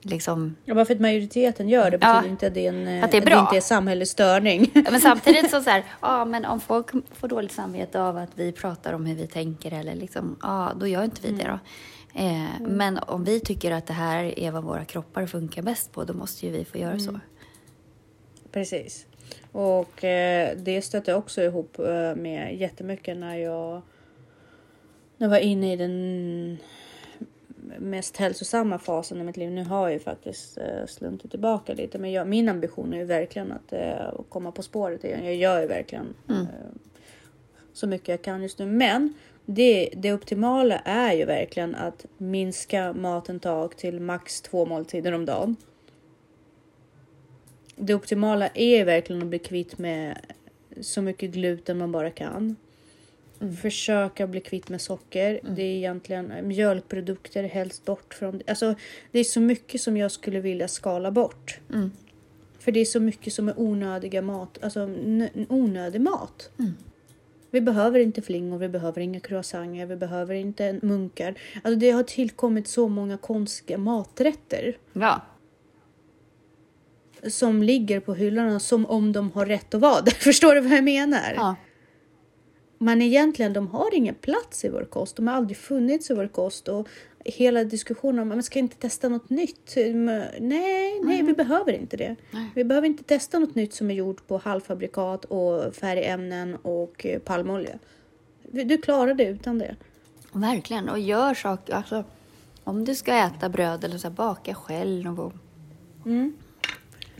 liksom 0.02 0.56
Ja, 0.65 0.76
bara 0.76 0.86
för 0.86 0.95
att 0.95 1.02
majoriteten 1.02 1.69
gör 1.69 1.91
det 1.91 1.98
betyder 1.98 2.22
Ja, 2.22 2.28
inte 2.28 2.48
att 2.48 2.54
det 2.54 2.65
är 2.65 2.69
en 2.74 2.88
eh, 2.88 3.04
att 3.04 3.12
det 3.12 3.17
är 3.17 3.26
bra. 3.26 3.39
inte 3.39 3.58
är 3.58 3.62
samhällets 3.62 4.12
störning. 4.12 4.72
Ja, 4.74 4.84
Men 4.91 5.02
samtidigt 5.02 5.52
så, 5.52 5.62
så 5.63 5.69
här, 5.69 5.84
ja 6.02 6.26
men 6.26 6.45
om 6.45 6.60
folk 6.60 6.88
får 7.13 7.28
dåligt 7.28 7.52
samvete 7.52 8.02
av 8.02 8.17
att 8.17 8.30
vi 8.36 8.52
pratar 8.52 8.93
om 8.93 9.06
hur 9.06 9.15
vi 9.15 9.28
tänker 9.28 9.74
eller 9.74 9.95
liksom, 9.95 10.36
ja 10.41 10.72
då 10.80 10.88
gör 10.88 11.04
inte 11.04 11.22
vi 11.28 11.32
det 11.32 11.48
då. 11.48 11.60
Eh, 12.13 12.62
Men 12.62 12.98
om 12.98 13.24
vi 13.24 13.39
tycker 13.39 13.72
att 13.72 13.88
det 13.88 13.93
här 13.93 14.39
är 14.39 14.52
vad 14.52 14.63
våra 14.63 14.86
kroppar 14.86 15.26
funkar 15.26 15.62
bäst 15.62 15.91
på, 15.91 16.04
då 16.04 16.13
måste 16.13 16.45
ju 16.45 16.52
vi 16.52 16.65
få 16.65 16.78
göra 16.78 17.00
så. 17.00 17.19
Precis. 18.52 19.06
Och 19.52 20.04
eh, 20.04 20.58
det 20.58 20.82
stötte 20.82 21.13
också 21.15 21.41
ihop 21.41 21.80
eh, 21.80 22.15
med 22.15 22.56
jättemycket 22.56 23.17
när 23.17 23.36
jag, 23.36 23.82
när 25.17 25.28
jag 25.28 25.30
var 25.30 25.38
inne 25.39 25.74
i 25.74 25.76
den 25.76 26.58
mest 27.80 28.17
hälsosamma 28.17 28.80
fasen 28.80 29.22
i 29.22 29.24
mitt 29.24 29.38
liv. 29.38 29.52
Nu 29.52 29.63
har 29.63 29.82
jag 29.82 29.93
ju 29.93 30.00
faktiskt 30.00 30.58
eh, 30.58 30.86
sluntit 30.88 31.32
tillbaka 31.32 31.74
lite, 31.74 32.00
men 32.00 32.12
jag, 32.12 32.28
min 32.28 32.50
ambition 32.50 32.93
är 32.93 32.98
ju 32.98 33.06
verkligen 33.06 33.52
att 33.52 33.74
eh, 33.74 34.22
komma 34.30 34.52
på 34.52 34.62
spåret 34.63 35.04
igen. 35.04 35.26
Jag 35.26 35.36
gör 35.36 35.62
ju 35.62 35.67
verkligen 35.67 36.13
eh, 36.30 36.43
så 37.74 37.88
mycket 37.88 38.08
jag 38.08 38.22
kan 38.22 38.41
just 38.41 38.60
nu. 38.60 38.65
Men 38.65 39.13
det, 39.52 39.90
det 39.98 40.14
optimala 40.14 40.80
är 40.80 41.14
ju 41.14 41.26
verkligen 41.26 41.76
att 41.76 42.06
minska 42.18 42.94
matintag 42.94 43.78
till 43.78 44.00
max 44.00 44.42
två 44.42 44.66
måltider 44.66 45.12
om 45.12 45.26
dagen. 45.26 45.56
Det 47.76 47.94
optimala 47.94 48.50
är 48.54 48.86
verkligen 48.86 49.22
att 49.22 49.28
bli 49.28 49.40
kvitt 49.40 49.78
med 49.78 50.20
så 50.82 51.02
mycket 51.02 51.32
gluten 51.32 51.78
man 51.78 51.92
bara 51.92 52.12
kan. 52.12 52.56
Försöka 53.62 54.28
bli 54.28 54.42
kvitt 54.42 54.70
med 54.70 54.82
socker. 54.82 55.40
Det 55.56 55.62
är 55.62 55.78
egentligen 55.78 56.34
mjölkprodukter 56.48 57.44
helst 57.44 57.86
bort 57.86 58.14
från. 58.14 58.42
Alltså, 58.48 58.76
det 59.12 59.20
är 59.20 59.24
så 59.24 59.40
mycket 59.40 59.82
som 59.82 59.98
jag 59.98 60.12
skulle 60.12 60.40
vilja 60.40 60.68
skala 60.68 61.12
bort. 61.12 61.60
För 62.60 62.72
det 62.72 62.80
är 62.80 62.86
så 62.86 63.00
mycket 63.00 63.34
som 63.34 63.50
är 63.50 63.60
onödiga 63.60 64.22
mat, 64.22 64.60
alltså 64.62 64.90
onödig 65.50 66.02
mat. 66.02 66.52
Vi 67.52 67.62
behöver 67.62 68.00
inte 68.00 68.22
flingor, 68.22 68.58
vi 68.58 68.70
behöver 68.70 69.02
inga 69.02 69.20
croissanter, 69.20 69.86
vi 69.86 69.96
behöver 69.96 70.36
inte 70.36 70.80
munkar. 70.82 71.36
Alltså 71.64 71.80
det 71.80 71.92
har 71.92 72.04
tillkommit 72.04 72.68
så 72.68 72.88
många 72.88 73.18
konstiga 73.18 73.78
maträtter 73.78 74.78
Ja. 74.94 75.22
som 77.28 77.64
ligger 77.64 78.00
på 78.00 78.14
hyllorna 78.14 78.60
som 78.60 78.86
om 78.86 79.12
de 79.12 79.32
har 79.32 79.46
rätt 79.46 79.74
att 79.74 79.82
vara 79.82 80.02
där. 80.02 80.12
Förstår 80.12 80.56
du 80.56 80.62
vad 80.62 80.72
jag 80.72 80.84
menar? 80.84 81.34
ja. 81.36 81.56
Men 82.82 83.02
egentligen, 83.02 83.54
de 83.54 83.68
har 83.68 83.96
ingen 83.96 84.15
plats 84.15 84.65
i 84.65 84.70
vår 84.70 84.84
kost. 84.84 85.15
De 85.15 85.28
har 85.28 85.36
aldrig 85.36 85.58
funnits 85.58 86.12
i 86.12 86.13
vår 86.13 86.28
kost. 86.28 86.68
Och 86.68 86.88
hela 87.26 87.63
diskussionen 87.63 88.20
om 88.20 88.28
man 88.28 88.44
ska 88.44 88.60
inte 88.60 88.76
testa 88.76 89.10
något 89.10 89.30
nytt. 89.30 89.74
Men 89.76 90.24
Nej, 90.39 91.00
nej, 91.04 91.24
vi 91.24 91.34
behöver 91.34 91.74
inte 91.74 91.98
det. 91.98 92.15
Vi 92.56 92.63
behöver 92.63 92.88
inte 92.88 93.04
testa 93.04 93.39
något 93.39 93.56
nytt 93.56 93.74
som 93.74 93.92
är 93.92 93.96
gjort 93.96 94.28
på 94.28 94.38
halvfabrikat 94.38 95.26
och 95.26 95.76
färgämnen 95.76 96.56
och 96.56 97.06
eh, 97.06 97.20
palmolja. 97.20 97.80
Du 98.52 98.78
klarar 98.78 99.13
det 99.13 99.26
utan 99.26 99.58
det. 99.58 99.76
Verkligen. 100.32 100.89
Och 100.89 101.00
gör 101.00 101.34
saker, 101.34 101.74
alltså 101.74 102.04
om 102.63 102.86
du 102.86 102.96
ska 102.96 103.13
äta 103.13 103.50
bröd 103.50 103.84
eller 103.84 103.98
så 103.98 104.08
här, 104.08 104.15
baka 104.15 104.54
själv 104.54 105.04
någon 105.04 105.15
gång. 105.15 105.39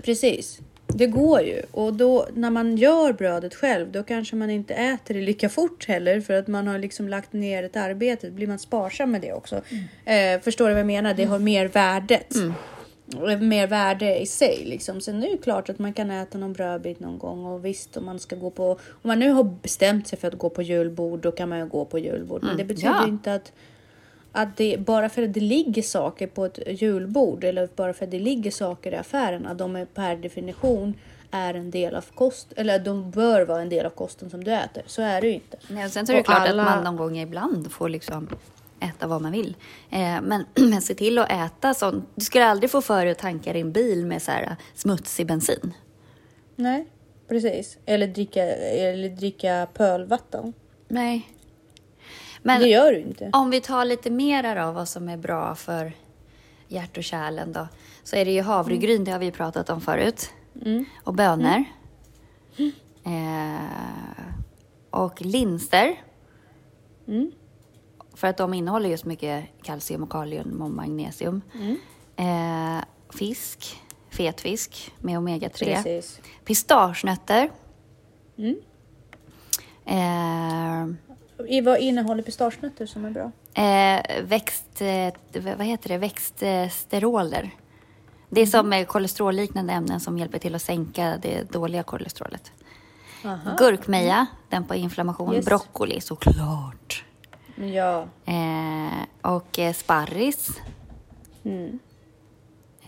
Precis. 0.04 0.60
Det 0.94 1.08
går 1.08 1.42
ju. 1.42 1.62
Och 1.72 1.94
då 1.94 2.28
när 2.34 2.50
man 2.50 2.78
gör 2.78 3.14
brödet 3.14 3.56
själv 3.56 3.92
då 3.92 4.04
kanske 4.04 4.36
man 4.36 4.50
inte 4.50 4.74
äter 4.74 5.14
det 5.14 5.22
lika 5.22 5.50
fort 5.50 5.88
heller 5.88 6.22
för 6.22 6.34
att 6.34 6.48
man 6.48 6.68
har 6.68 6.80
liksom 6.80 7.10
lagt 7.10 7.34
ner 7.34 7.64
ett 7.64 7.76
arbete. 7.76 8.28
Då 8.30 8.34
blir 8.34 8.48
man 8.48 8.60
sparsam 8.60 9.12
med 9.12 9.22
det 9.22 9.34
också. 9.34 9.62
Eh, 10.06 10.40
förstår 10.42 10.68
du 10.68 10.74
vad 10.74 10.80
jag 10.80 10.88
menar? 10.88 11.14
Det 11.14 11.26
har 11.26 11.40
mer 11.40 11.68
värdet. 11.68 12.36
Eh, 12.36 13.40
Mer 13.40 13.68
värde 13.68 14.20
i 14.20 14.26
sig 14.26 14.64
liksom. 14.66 15.02
Sen 15.02 15.24
är 15.24 15.32
det 15.32 15.38
klart 15.38 15.70
att 15.70 15.80
man 15.80 15.94
kan 15.94 16.12
äta 16.12 16.38
någon 16.38 16.54
brödbit 16.54 17.00
någon 17.00 17.18
gång 17.20 17.46
och 17.46 17.66
visst 17.66 17.98
om 17.98 18.06
man 18.06 18.20
ska 18.20 18.36
gå 18.36 18.50
på. 18.50 18.72
Om 18.72 18.78
man 19.08 19.20
nu 19.20 19.30
har 19.30 19.44
bestämt 19.44 20.08
sig 20.08 20.20
för 20.20 20.28
att 20.28 20.38
gå 20.38 20.50
på 20.50 20.62
julbord 20.62 21.20
då 21.20 21.32
kan 21.32 21.50
man 21.50 21.60
ju 21.60 21.66
gå 21.66 21.86
på 21.86 22.00
julbord. 22.00 22.44
Men 22.44 22.58
det 22.58 22.64
betyder 22.64 22.90
Ja. 22.90 23.08
inte 23.08 23.34
att 23.34 23.52
att 24.32 24.58
det, 24.58 24.78
bara 24.80 25.10
för 25.10 25.24
att 25.24 25.34
det 25.34 25.40
ligger 25.40 25.82
saker 25.82 26.28
på 26.28 26.46
ett 26.46 26.60
julbord 26.82 27.44
eller 27.44 27.70
bara 27.76 27.94
för 27.94 28.06
att 28.06 28.12
det 28.12 28.20
ligger 28.20 28.52
saker 28.52 28.92
i 28.92 28.96
affären, 28.96 29.46
att 29.48 29.58
de 29.58 29.76
är 29.76 29.86
per 29.86 30.16
definition 30.16 30.94
är 31.32 31.54
en 31.54 31.72
del 31.72 31.96
av 31.96 32.06
kost 32.16 32.54
eller 32.56 32.80
de 32.80 33.12
bör 33.12 33.42
vara 33.46 33.62
en 33.62 33.70
del 33.70 33.86
av 33.86 33.90
kosten 33.90 34.30
som 34.30 34.44
du 34.44 34.52
äter. 34.54 34.84
Så 34.86 35.02
är 35.02 35.22
det 35.22 35.28
ju 35.28 35.34
inte. 35.34 35.58
Nej, 35.68 35.86
och 35.86 35.92
sen 35.92 36.06
så 36.08 36.12
är 36.12 36.16
det 36.16 36.20
Och 36.20 36.26
klart 36.26 36.50
alla- 36.50 36.64
att 36.64 36.76
man 36.76 36.84
någon 36.84 36.96
gång 36.96 37.18
ibland 37.18 37.72
får 37.72 37.90
liksom 37.90 38.28
äta 38.80 39.08
vad 39.08 39.22
man 39.22 39.32
vill. 39.32 39.56
Eh, 39.90 40.22
men, 40.22 40.46
men 40.56 40.82
se 40.82 40.94
till 40.96 41.18
att 41.18 41.32
äta 41.32 41.74
sånt. 41.74 42.06
Du 42.16 42.26
skulle 42.26 42.46
aldrig 42.46 42.72
få 42.72 42.82
för 42.82 43.06
dig 43.06 43.12
att 43.12 43.18
tanka 43.18 43.54
din 43.54 43.72
bil 43.72 44.06
med 44.06 44.22
så 44.22 44.32
här 44.32 44.56
smutsig 44.76 45.28
bensin. 45.28 45.74
Nej, 46.56 46.88
precis. 47.28 47.78
Eller 47.86 48.08
dricka, 48.08 48.44
eller 48.46 49.10
dricka 49.10 49.68
pölvatten. 49.74 50.54
Nej. 50.88 51.30
Men 52.54 52.62
det 52.62 52.68
gör 52.68 52.92
du 52.92 53.00
inte. 53.00 53.30
om 53.34 53.50
vi 53.50 53.62
tar 53.62 53.86
lite 53.86 54.10
mer 54.10 54.56
av 54.56 54.74
vad 54.74 54.88
som 54.88 55.10
är 55.10 55.18
bra 55.18 55.56
för 55.56 55.94
hjärt 56.68 56.98
och 56.98 57.04
kärlen 57.04 57.54
då. 57.54 57.68
Så 58.04 58.16
är 58.16 58.26
det 58.26 58.32
ju 58.32 58.42
havregryn, 58.42 59.04
det 59.04 59.12
har 59.12 59.20
vi 59.20 59.32
pratat 59.32 59.70
om 59.70 59.82
förut. 59.82 60.30
Och 61.04 61.14
bönor. 61.14 61.64
Eh, 63.04 63.60
och 64.90 65.22
linser. 65.22 65.96
För 68.14 68.28
att 68.28 68.38
de 68.38 68.54
innehåller 68.54 68.90
just 68.90 69.06
mycket 69.06 69.46
kalcium 69.64 70.04
och 70.04 70.12
kalium 70.12 70.62
och 70.62 70.72
magnesium. 70.72 71.42
Eh, 72.16 72.84
fisk, 73.14 73.78
fetfisk 74.10 74.92
med 75.00 75.18
omega-3. 75.18 75.76
Precis. 75.76 76.22
Pistagenötter. 76.46 77.50
Mm. 78.38 78.56
Eh, 79.86 80.96
vad 81.64 81.80
innehåller 81.80 82.24
pistagenötter 82.24 82.86
som 82.86 83.06
är 83.06 83.10
bra? 83.12 83.32
eh, 83.54 84.24
växt, 84.24 84.82
eh, 84.82 85.14
vad 85.58 85.68
heter 85.68 85.90
det? 85.90 85.98
Växtsteroler. 85.98 87.50
Det 88.30 88.42
är 88.42 88.46
som 88.46 88.74
eh, 88.74 88.86
kolesterolliknande 88.86 89.74
ämnen 89.74 90.00
som 90.00 90.18
hjälper 90.18 90.40
till 90.40 90.56
att 90.56 90.62
sänka 90.62 91.18
det 91.22 91.52
dåliga 91.52 91.84
kolesterolet. 91.84 92.52
Aha. 93.26 93.56
Gurkmeja, 93.58 94.26
den 94.50 94.64
på 94.64 94.76
inflammation. 94.76 95.34
Yes. 95.36 95.46
Broccoli 95.46 96.02
såklart. 96.02 97.06
Ja. 97.56 98.06
Eh, 98.26 99.32
och 99.34 99.60
eh, 99.60 99.74
sparris. 99.74 100.50
Mm. 101.44 101.80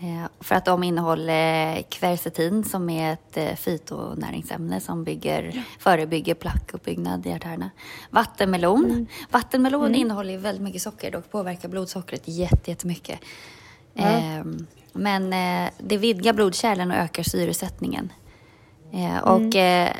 Eh, 0.02 0.28
för 0.40 0.54
att 0.54 0.64
de 0.64 0.82
innehåller 0.82 1.82
kvercetin 1.82 2.64
som 2.64 2.90
är 2.90 3.12
ett 3.12 3.36
eh, 3.36 3.54
fytonäringsämne 3.54 4.80
som 4.80 5.04
bygger, 5.04 5.64
förebygger 5.78 6.34
plackuppbyggnad 6.34 7.26
i 7.26 7.32
artärerna. 7.32 7.70
Vattenmelon. 8.10 9.06
Vattenmelon 9.30 9.94
innehåller 9.94 10.30
ju 10.32 10.38
väldigt 10.38 10.62
mycket 10.62 10.82
socker, 10.82 11.10
dock 11.10 11.30
påverkar 11.30 11.68
blodsockret 11.68 12.22
jätte- 12.24 12.70
jättemycket. 12.70 13.20
Eh, 13.94 14.44
men 14.92 15.32
eh, 15.32 15.70
det 15.78 15.96
vidgar 15.96 16.32
blodkärlen 16.32 16.90
och 16.90 16.96
ökar 16.96 17.22
syresättningen. 17.22 18.12
Eh, 18.92 19.18
och 19.18 19.56
eh, 19.56 19.90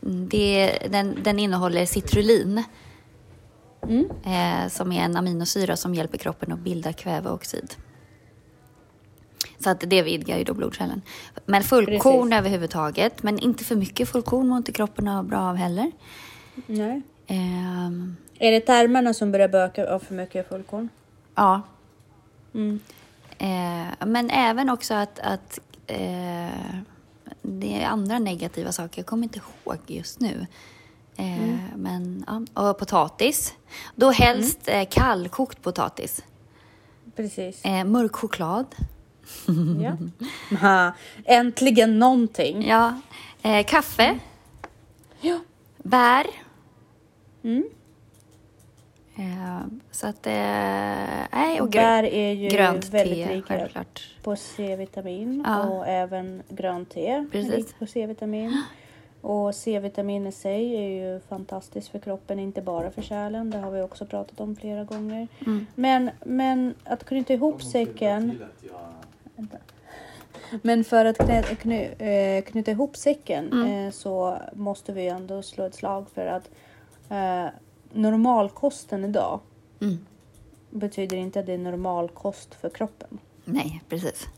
det, 0.00 0.78
den, 0.90 1.18
den 1.22 1.38
innehåller 1.38 1.86
citrulin. 1.86 2.64
Eh, 4.24 4.68
som 4.68 4.92
är 4.92 5.04
en 5.04 5.16
aminosyra 5.16 5.76
som 5.76 5.94
hjälper 5.94 6.18
kroppen 6.18 6.52
att 6.52 6.58
bilda 6.58 6.92
kväveoxid. 6.92 7.74
Så 9.64 9.70
att 9.70 9.80
det 9.86 10.02
vidgar 10.02 10.38
ju 10.38 10.44
då 10.44 10.54
blodkärlen. 10.54 11.02
Men 11.46 11.62
fullkorn 11.62 12.30
Precis. 12.30 12.38
överhuvudtaget, 12.38 13.22
men 13.22 13.38
inte 13.38 13.64
för 13.64 13.76
mycket 13.76 14.08
fullkorn 14.08 14.48
mår 14.48 14.58
inte 14.58 14.72
kroppen 14.72 15.28
bra 15.28 15.40
av 15.40 15.56
heller. 15.56 15.92
Nej. 16.66 17.02
Ehm, 17.26 18.16
Är 18.38 18.52
det 18.52 18.60
tarmarna 18.60 19.14
som 19.14 19.32
börjar 19.32 19.48
böka 19.48 19.94
av 19.94 19.98
för 19.98 20.14
mycket 20.14 20.48
fullkorn? 20.48 20.88
ja, 21.34 21.62
Mm. 22.54 22.80
Eh, 23.38 24.06
men 24.06 24.30
även 24.30 24.70
också 24.70 24.94
att, 24.94 25.18
att 25.18 25.60
eh, 25.86 26.48
det 27.42 27.82
är 27.82 27.86
andra 27.86 28.18
negativa 28.18 28.72
saker. 28.72 28.98
Jag 28.98 29.06
kommer 29.06 29.22
inte 29.22 29.38
ihåg 29.38 29.78
just 29.86 30.20
nu. 30.20 30.46
Eh, 31.16 31.58
men, 31.76 32.24
ja. 32.54 32.68
Och 32.68 32.78
potatis. 32.78 33.54
Då 33.94 34.10
helst 34.10 34.58
eh, 34.64 34.84
kallkokt 34.90 35.62
potatis. 35.62 36.24
Precis. 37.16 37.64
Eh, 37.64 37.84
mörk 37.84 38.16
choklad. 38.16 38.66
Ja. 39.82 39.96
Ha, 40.60 40.92
Äntligen 41.24 41.98
någonting. 41.98 42.66
Ja. 42.68 43.00
Eh, 43.42 43.64
kaffe. 43.66 44.18
Ja. 45.20 45.38
Bär. 45.82 46.26
Mm. 47.42 47.64
Eh, 49.16 49.60
så 49.90 50.06
att... 50.06 50.26
Eh, 50.26 50.32
nej, 51.32 51.60
och 51.60 51.68
grö- 51.68 51.70
Bär 51.70 52.02
är 52.04 52.32
ju 52.32 52.48
grönt 52.48 52.88
väldigt 52.88 53.28
te, 53.28 53.34
rika 53.34 53.46
självklart. 53.58 54.14
på 54.22 54.36
C-vitamin 54.36 55.44
Ja. 55.46 55.62
och 55.68 55.86
även 55.86 56.42
grönt 56.48 56.90
te 56.90 57.26
Precis. 57.32 57.72
på 57.72 57.86
C-vitamin. 57.86 58.62
Och 59.20 59.54
C-vitamin 59.54 60.26
i 60.26 60.32
sig 60.32 60.76
är 60.76 60.88
ju 60.88 61.20
fantastiskt 61.20 61.88
för 61.88 61.98
kroppen, 61.98 62.38
inte 62.38 62.62
bara 62.62 62.90
för 62.90 63.02
kärlen. 63.02 63.50
Det 63.50 63.58
har 63.58 63.70
vi 63.70 63.82
också 63.82 64.06
pratat 64.06 64.40
om 64.40 64.56
flera 64.56 64.84
gånger. 64.84 65.28
Mm. 65.46 65.66
Men, 65.74 66.10
men 66.24 66.74
att 66.84 67.04
knyta 67.04 67.32
ihop 67.32 67.62
säcken. 67.62 68.38
Vänta. 69.50 69.58
Men 70.62 70.84
för 70.84 71.04
att 71.04 71.16
knä, 71.18 71.42
kny, 71.42 71.82
eh, 71.82 72.42
knyta 72.44 72.70
ihop 72.70 72.96
säcken 72.96 73.52
Mm. 73.52 73.86
eh, 73.86 73.90
så 73.92 74.38
måste 74.52 74.92
vi 74.92 75.08
ändå 75.08 75.42
slå 75.42 75.64
ett 75.64 75.74
slag 75.74 76.06
för 76.14 76.26
att 76.26 76.50
eh, 77.10 77.46
normalkosten 77.92 79.04
idag 79.04 79.40
Mm. 79.80 80.06
betyder 80.70 81.16
inte 81.16 81.40
att 81.40 81.46
det 81.46 81.52
är 81.52 81.58
normalkost 81.58 82.54
för 82.54 82.68
kroppen. 82.68 83.18
Nej, 83.44 83.82
precis. 83.88 84.28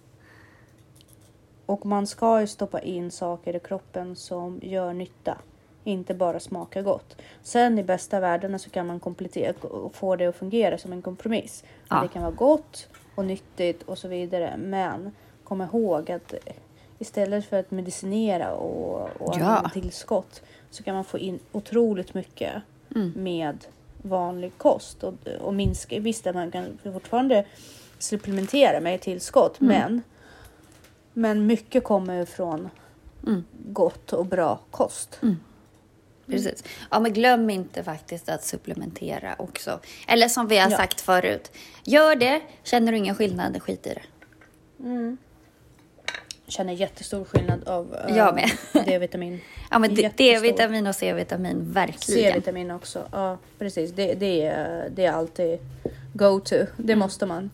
Och 1.67 1.87
man 1.87 2.07
ska 2.07 2.41
ju 2.41 2.47
stoppa 2.47 2.81
in 2.81 3.11
saker 3.11 3.57
i 3.57 3.61
kroppen 3.61 4.17
som 4.17 4.61
gör 4.63 4.93
nytta. 4.93 5.39
Inte 5.85 6.15
bara 6.15 6.41
smaka 6.41 6.83
gott. 6.83 7.17
Sen 7.43 7.79
i 7.79 7.83
bästa 7.85 8.21
världarna 8.21 8.59
så 8.59 8.71
kan 8.71 8.87
man 8.87 9.01
komplettera 9.01 9.69
och 9.69 9.95
få 9.95 10.17
det 10.17 10.27
att 10.27 10.37
fungera 10.37 10.79
som 10.79 10.93
en 10.93 11.03
kompromiss. 11.03 11.65
Ja. 11.91 12.01
Det 12.03 12.09
kan 12.09 12.23
vara 12.23 12.33
gott 12.33 12.89
och 13.15 13.25
nyttigt 13.25 13.83
och 13.83 13.99
så 13.99 14.09
vidare. 14.09 14.55
Men 14.59 15.13
kom 15.45 15.63
ihåg 15.63 16.11
att 16.11 16.35
istället 16.99 17.45
för 17.45 17.59
att 17.61 17.71
medicinera 17.71 18.55
och, 18.55 19.09
och 19.23 19.35
Ja. 19.39 19.45
använda 19.45 19.69
tillskott 19.69 20.43
så 20.71 20.83
kan 20.83 20.95
man 20.95 21.05
få 21.05 21.19
in 21.19 21.39
otroligt 21.53 22.15
mycket 22.15 22.53
Mm. 22.97 23.13
med 23.17 23.65
vanlig 24.03 24.53
kost. 24.59 25.05
Och, 25.05 25.15
och 25.41 25.55
minska, 25.55 26.01
visst 26.01 26.25
man 26.35 26.51
kan 26.51 26.79
fortfarande 26.93 27.45
supplementera 27.99 28.81
med 28.81 29.01
tillskott 29.01 29.61
Mm. 29.61 29.69
men 29.79 30.03
men 31.13 31.47
mycket 31.47 31.85
kommer 31.85 32.25
från 32.25 32.69
Mm. 33.27 33.45
gott 33.69 34.13
och 34.13 34.27
bra 34.27 34.59
kost. 34.71 35.21
Precis. 36.27 36.65
Ja, 36.91 37.01
men 37.01 37.13
glöm 37.13 37.51
inte 37.51 37.85
faktiskt 37.85 38.29
att 38.29 38.45
supplementera 38.45 39.35
också. 39.39 39.81
Eller 40.09 40.29
som 40.29 40.49
vi 40.49 40.57
har 40.59 40.71
Ja. 40.71 40.77
sagt 40.77 41.01
förut, 41.01 41.53
gör 41.85 42.17
det. 42.17 42.41
Känner 42.63 42.93
du 42.93 42.99
ingen 42.99 43.15
skillnad, 43.15 43.63
skit 43.63 43.87
i 43.87 43.95
det. 43.95 44.03
Känner 46.47 46.73
jättestor 46.73 47.25
skillnad 47.25 47.69
av 47.69 47.97
med. 48.35 48.51
D-vitamin. 48.87 49.41
Ja, 49.71 49.79
men. 49.79 49.95
D-vitamin 49.95 50.87
och 50.87 50.95
C-vitamin, 50.95 51.73
verkligen. 51.73 52.33
C-vitamin 52.33 52.71
också. 52.71 53.09
Ja, 53.13 53.39
precis. 53.59 53.91
Det, 53.93 54.15
det, 54.15 54.43
är, 54.47 54.89
det 54.95 55.05
är 55.07 55.13
alltid 55.13 55.59
go-to. 56.13 56.57
Det 56.77 56.93
Mm. 56.93 56.99
måste 56.99 57.27
man. 57.27 57.51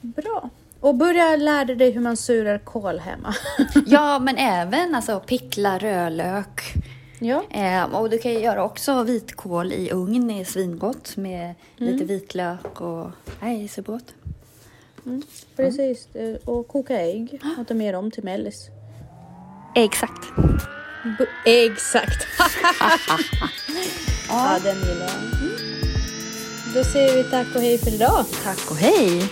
Bra. 0.00 0.50
Och 0.80 0.94
börja 0.94 1.36
lära 1.36 1.64
dig 1.74 1.90
hur 1.90 2.00
man 2.00 2.16
surar 2.16 2.58
kål 2.58 2.98
hemma. 2.98 3.34
Ja, 3.86 4.18
men 4.22 4.36
även 4.36 4.94
alltså 4.94 5.20
pickla 5.20 5.78
rödlök. 5.78 6.60
Ja. 7.20 7.42
Eh, 7.50 7.94
och 7.94 8.10
du 8.10 8.18
kan 8.18 8.32
ju 8.32 8.38
göra 8.38 8.64
också 8.64 9.02
vitkål 9.02 9.72
i 9.72 9.90
ugn, 9.92 10.28
det 10.28 10.40
är 10.40 10.44
svingott 10.44 11.16
med 11.16 11.54
Mm. 11.80 11.92
lite 11.92 12.04
vitlök 12.04 12.80
och... 12.80 13.10
Nej, 13.40 13.68
supergott. 13.68 14.14
Precis. 15.56 16.08
Eh, 16.14 16.36
Och 16.44 16.68
koka 16.68 17.00
ägg 17.00 17.40
och 17.58 17.68
ta 17.68 17.74
med 17.74 17.94
dem 17.94 18.10
till 18.10 18.24
mellis. 18.24 18.66
Exakt. 19.74 20.26
B- 21.18 21.26
exakt. 21.64 22.26
ja, 24.28 24.58
den 24.64 24.76
gillar 24.76 25.06
jag. 25.06 25.40
Mm. 25.40 25.54
Då 26.74 26.84
säger 26.84 27.16
vi 27.16 27.30
tack 27.30 27.46
och 27.54 27.60
hej 27.60 27.78
för 27.78 27.94
idag. 27.94 28.24
Tack 28.44 28.70
och 28.70 28.76
hej! 28.76 29.22